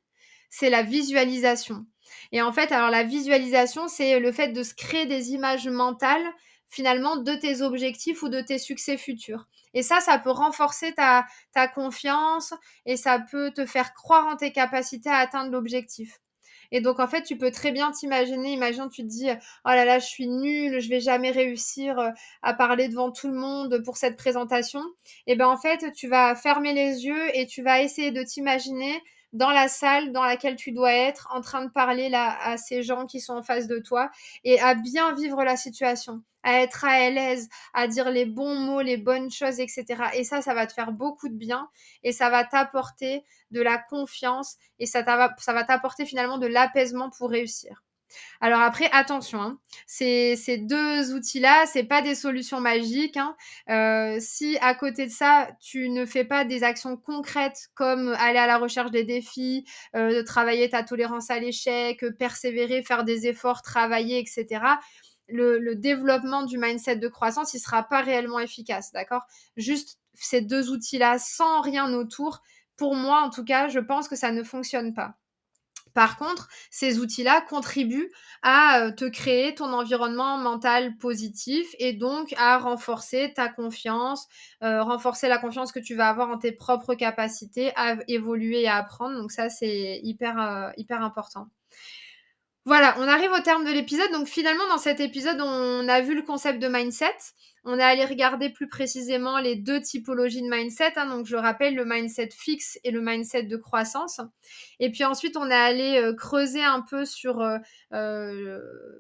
c'est 0.50 0.70
la 0.70 0.82
visualisation. 0.82 1.86
Et 2.32 2.42
en 2.42 2.50
fait, 2.50 2.72
alors 2.72 2.90
la 2.90 3.04
visualisation, 3.04 3.86
c'est 3.86 4.18
le 4.18 4.32
fait 4.32 4.48
de 4.48 4.64
se 4.64 4.74
créer 4.74 5.06
des 5.06 5.30
images 5.30 5.68
mentales 5.68 6.26
finalement 6.72 7.16
de 7.16 7.34
tes 7.34 7.60
objectifs 7.60 8.22
ou 8.22 8.30
de 8.30 8.40
tes 8.40 8.58
succès 8.58 8.96
futurs. 8.96 9.46
Et 9.74 9.82
ça, 9.82 10.00
ça 10.00 10.18
peut 10.18 10.30
renforcer 10.30 10.92
ta, 10.94 11.26
ta 11.52 11.68
confiance 11.68 12.54
et 12.86 12.96
ça 12.96 13.20
peut 13.30 13.52
te 13.52 13.66
faire 13.66 13.92
croire 13.92 14.26
en 14.26 14.36
tes 14.36 14.52
capacités 14.52 15.10
à 15.10 15.18
atteindre 15.18 15.50
l'objectif. 15.50 16.18
Et 16.74 16.80
donc, 16.80 16.98
en 17.00 17.06
fait, 17.06 17.22
tu 17.22 17.36
peux 17.36 17.50
très 17.50 17.70
bien 17.70 17.92
t'imaginer, 17.92 18.52
imagine, 18.52 18.88
tu 18.88 19.02
te 19.02 19.06
dis, 19.06 19.28
oh 19.30 19.68
là 19.68 19.84
là, 19.84 19.98
je 19.98 20.06
suis 20.06 20.26
nulle, 20.26 20.80
je 20.80 20.88
vais 20.88 21.00
jamais 21.00 21.30
réussir 21.30 21.98
euh, 21.98 22.08
à 22.40 22.54
parler 22.54 22.88
devant 22.88 23.12
tout 23.12 23.28
le 23.28 23.34
monde 23.34 23.82
pour 23.84 23.98
cette 23.98 24.16
présentation. 24.16 24.80
Et 25.26 25.36
ben, 25.36 25.48
en 25.48 25.58
fait, 25.58 25.92
tu 25.92 26.08
vas 26.08 26.34
fermer 26.34 26.72
les 26.72 27.04
yeux 27.04 27.36
et 27.36 27.46
tu 27.46 27.62
vas 27.62 27.82
essayer 27.82 28.10
de 28.10 28.22
t'imaginer 28.22 29.02
dans 29.32 29.50
la 29.50 29.68
salle 29.68 30.12
dans 30.12 30.24
laquelle 30.24 30.56
tu 30.56 30.72
dois 30.72 30.92
être, 30.92 31.28
en 31.32 31.40
train 31.40 31.64
de 31.64 31.70
parler 31.70 32.08
là, 32.08 32.36
à 32.42 32.56
ces 32.56 32.82
gens 32.82 33.06
qui 33.06 33.20
sont 33.20 33.34
en 33.34 33.42
face 33.42 33.66
de 33.66 33.78
toi 33.78 34.10
et 34.44 34.60
à 34.60 34.74
bien 34.74 35.14
vivre 35.14 35.42
la 35.44 35.56
situation, 35.56 36.22
à 36.42 36.60
être 36.60 36.84
à 36.84 37.10
l'aise, 37.10 37.48
à 37.74 37.88
dire 37.88 38.10
les 38.10 38.26
bons 38.26 38.56
mots, 38.56 38.82
les 38.82 38.96
bonnes 38.96 39.30
choses, 39.30 39.60
etc. 39.60 39.84
Et 40.14 40.24
ça, 40.24 40.42
ça 40.42 40.54
va 40.54 40.66
te 40.66 40.72
faire 40.72 40.92
beaucoup 40.92 41.28
de 41.28 41.36
bien 41.36 41.68
et 42.02 42.12
ça 42.12 42.30
va 42.30 42.44
t'apporter 42.44 43.24
de 43.50 43.60
la 43.60 43.78
confiance 43.78 44.56
et 44.78 44.86
ça, 44.86 45.04
ça 45.38 45.52
va 45.52 45.64
t'apporter 45.64 46.06
finalement 46.06 46.38
de 46.38 46.46
l'apaisement 46.46 47.10
pour 47.10 47.30
réussir. 47.30 47.82
Alors 48.40 48.60
après, 48.60 48.88
attention, 48.92 49.40
hein, 49.40 49.58
ces, 49.86 50.36
deux 50.58 51.14
outils-là, 51.14 51.66
c'est 51.66 51.84
pas 51.84 52.02
des 52.02 52.14
solutions 52.14 52.60
magiques. 52.60 53.16
Hein. 53.16 53.36
Euh, 53.70 54.18
si 54.20 54.58
à 54.60 54.74
côté 54.74 55.06
de 55.06 55.10
ça, 55.10 55.48
tu 55.60 55.88
ne 55.88 56.06
fais 56.06 56.24
pas 56.24 56.44
des 56.44 56.62
actions 56.64 56.96
concrètes 56.96 57.68
comme 57.74 58.14
aller 58.18 58.38
à 58.38 58.46
la 58.46 58.58
recherche 58.58 58.90
des 58.90 59.04
défis, 59.04 59.64
euh, 59.94 60.22
travailler 60.24 60.68
ta 60.70 60.82
tolérance 60.82 61.30
à 61.30 61.38
l'échec, 61.38 62.04
persévérer, 62.18 62.82
faire 62.82 63.04
des 63.04 63.26
efforts, 63.26 63.62
travailler, 63.62 64.18
etc. 64.18 64.64
Le, 65.28 65.74
développement 65.74 66.44
du 66.44 66.58
mindset 66.58 66.96
de 66.96 67.08
croissance, 67.08 67.54
il 67.54 67.60
sera 67.60 67.82
pas 67.84 68.02
réellement 68.02 68.38
efficace, 68.40 68.92
d'accord? 68.92 69.22
Juste 69.56 69.98
ces 70.14 70.40
deux 70.42 70.70
outils-là, 70.70 71.18
sans 71.18 71.60
rien 71.62 71.92
autour, 71.94 72.42
pour 72.76 72.94
moi 72.94 73.22
en 73.22 73.30
tout 73.30 73.44
cas, 73.44 73.68
je 73.68 73.78
pense 73.78 74.08
que 74.08 74.16
ça 74.16 74.30
ne 74.32 74.42
fonctionne 74.42 74.94
pas. 74.94 75.14
Par 75.94 76.16
contre, 76.16 76.48
ces 76.70 76.98
outils-là 76.98 77.42
contribuent 77.42 78.10
à 78.42 78.90
te 78.96 79.04
créer 79.04 79.54
ton 79.54 79.72
environnement 79.72 80.36
mental 80.38 80.96
positif 80.96 81.68
et 81.78 81.92
donc 81.92 82.34
à 82.36 82.58
renforcer 82.58 83.32
ta 83.34 83.48
confiance, 83.48 84.26
renforcer 84.60 85.28
la 85.28 85.38
confiance 85.38 85.72
que 85.72 85.80
tu 85.80 85.94
vas 85.94 86.08
avoir 86.08 86.30
en 86.30 86.38
tes 86.38 86.52
propres 86.52 86.94
capacités 86.94 87.72
à 87.76 87.96
évoluer 88.08 88.62
et 88.62 88.68
à 88.68 88.76
apprendre. 88.76 89.16
Donc 89.20 89.30
ça, 89.32 89.48
c'est 89.48 90.00
hyper, 90.02 90.72
hyper 90.76 91.02
important. 91.02 91.48
Voilà, 92.64 92.94
on 92.98 93.08
arrive 93.08 93.32
au 93.32 93.40
terme 93.40 93.64
de 93.64 93.72
l'épisode. 93.72 94.12
Donc 94.12 94.28
finalement, 94.28 94.66
dans 94.68 94.78
cet 94.78 95.00
épisode, 95.00 95.40
on 95.40 95.88
a 95.88 96.00
vu 96.00 96.14
le 96.14 96.22
concept 96.22 96.60
de 96.60 96.68
mindset. 96.68 97.16
On 97.64 97.78
est 97.78 97.82
allé 97.82 98.04
regarder 98.04 98.50
plus 98.50 98.68
précisément 98.68 99.38
les 99.38 99.54
deux 99.54 99.80
typologies 99.80 100.42
de 100.42 100.48
mindset. 100.48 100.94
Hein. 100.96 101.06
donc 101.06 101.26
je 101.26 101.36
rappelle 101.36 101.76
le 101.76 101.84
mindset 101.84 102.30
fixe 102.32 102.76
et 102.82 102.90
le 102.90 103.00
mindset 103.00 103.44
de 103.44 103.56
croissance. 103.56 104.20
Et 104.80 104.90
puis 104.90 105.04
ensuite, 105.04 105.36
on 105.36 105.48
est 105.48 105.54
allé 105.54 105.96
euh, 105.96 106.12
creuser 106.12 106.64
un 106.64 106.80
peu 106.80 107.04
sur 107.04 107.40
euh, 107.40 107.58
euh, 107.92 108.58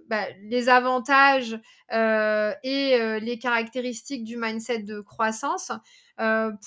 bah, 0.08 0.26
les 0.42 0.68
avantages 0.68 1.58
et 1.90 3.18
les 3.20 3.38
caractéristiques 3.38 4.24
du 4.24 4.36
mindset 4.38 4.78
de 4.84 5.00
croissance. 5.00 5.72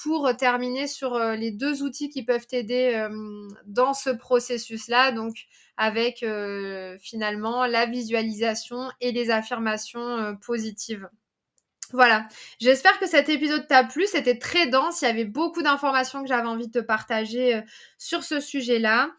pour 0.03 0.35
terminer 0.37 0.85
sur 0.85 1.17
les 1.17 1.51
deux 1.51 1.81
outils 1.81 2.09
qui 2.09 2.23
peuvent 2.23 2.45
t'aider 2.45 3.07
dans 3.65 3.95
ce 3.95 4.11
processus-là. 4.11 5.13
Donc, 5.13 5.35
avec 5.77 6.23
finalement 7.01 7.65
la 7.65 7.87
visualisation 7.87 8.91
et 9.01 9.11
les 9.11 9.31
affirmations 9.31 10.37
positives. 10.45 11.09
Voilà, 11.91 12.27
j'espère 12.59 12.99
que 12.99 13.07
cet 13.07 13.29
épisode 13.29 13.67
t'a 13.67 13.83
plu, 13.83 14.05
c'était 14.07 14.39
très 14.39 14.67
dense, 14.67 15.01
il 15.01 15.05
y 15.05 15.07
avait 15.07 15.25
beaucoup 15.25 15.61
d'informations 15.61 16.23
que 16.23 16.27
j'avais 16.27 16.47
envie 16.47 16.67
de 16.67 16.79
te 16.79 16.83
partager 16.83 17.55
euh, 17.55 17.61
sur 17.97 18.23
ce 18.23 18.39
sujet-là. 18.39 19.11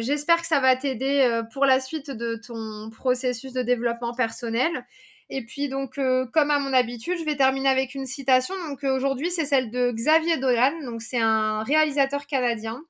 j'espère 0.00 0.40
que 0.40 0.46
ça 0.46 0.60
va 0.60 0.76
t'aider 0.76 1.42
pour 1.52 1.66
la 1.66 1.80
suite 1.80 2.10
de 2.10 2.36
ton 2.36 2.90
processus 2.90 3.52
de 3.52 3.62
développement 3.62 4.14
personnel. 4.14 4.86
Et 5.28 5.44
puis 5.44 5.68
donc, 5.68 6.00
comme 6.32 6.50
à 6.50 6.58
mon 6.58 6.72
habitude, 6.72 7.18
je 7.18 7.24
vais 7.24 7.36
terminer 7.36 7.68
avec 7.68 7.94
une 7.94 8.06
citation. 8.06 8.54
Donc 8.68 8.84
aujourd'hui, 8.84 9.30
c'est 9.30 9.44
celle 9.44 9.70
de 9.70 9.90
Xavier 9.92 10.38
Dolan. 10.38 10.72
Donc 10.84 11.02
c'est 11.02 11.20
un 11.20 11.62
réalisateur 11.62 12.26
canadien 12.26 12.80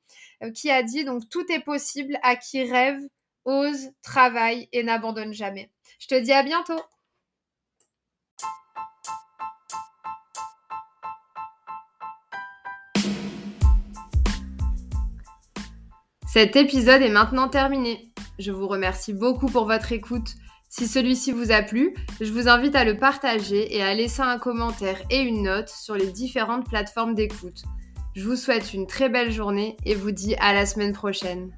euh, 0.43 0.51
qui 0.51 0.71
a 0.71 0.83
dit 0.83 1.05
donc 1.05 1.29
tout 1.31 1.51
est 1.51 1.61
possible 1.61 2.19
à 2.23 2.37
qui 2.37 2.63
rêve, 2.71 3.01
ose, 3.45 3.91
travaille 4.03 4.69
et 4.73 4.83
n'abandonne 4.83 5.33
jamais. 5.33 5.71
Je 5.99 6.09
te 6.09 6.15
dis 6.15 6.33
à 6.33 6.43
bientôt. 6.43 6.81
Cet 16.37 16.55
épisode 16.55 17.01
est 17.01 17.09
maintenant 17.09 17.49
terminé. 17.49 18.13
Je 18.39 18.53
vous 18.53 18.69
remercie 18.69 19.15
beaucoup 19.15 19.47
pour 19.47 19.65
votre 19.65 19.93
écoute. 19.93 20.35
Si 20.69 20.87
celui-ci 20.87 21.33
vous 21.33 21.51
a 21.51 21.63
plu, 21.63 21.95
je 22.21 22.31
vous 22.31 22.47
invite 22.47 22.77
à 22.77 22.85
le 22.85 22.99
partager 22.99 23.75
et 23.75 23.83
à 23.83 23.95
laisser 23.95 24.21
un 24.21 24.39
commentaire 24.39 25.01
et 25.09 25.21
une 25.21 25.45
note 25.45 25.71
sur 25.71 25.95
les 25.95 26.13
différentes 26.13 26.69
plateformes 26.69 27.15
d'écoute. 27.15 27.63
Je 28.15 28.29
vous 28.29 28.37
souhaite 28.37 28.75
une 28.75 28.87
très 28.87 29.09
belle 29.09 29.33
journée 29.33 29.79
et 29.87 29.95
vous 29.95 30.11
dis 30.11 30.35
à 30.35 30.53
la 30.53 30.67
semaine 30.67 30.93
prochaine. 30.93 31.55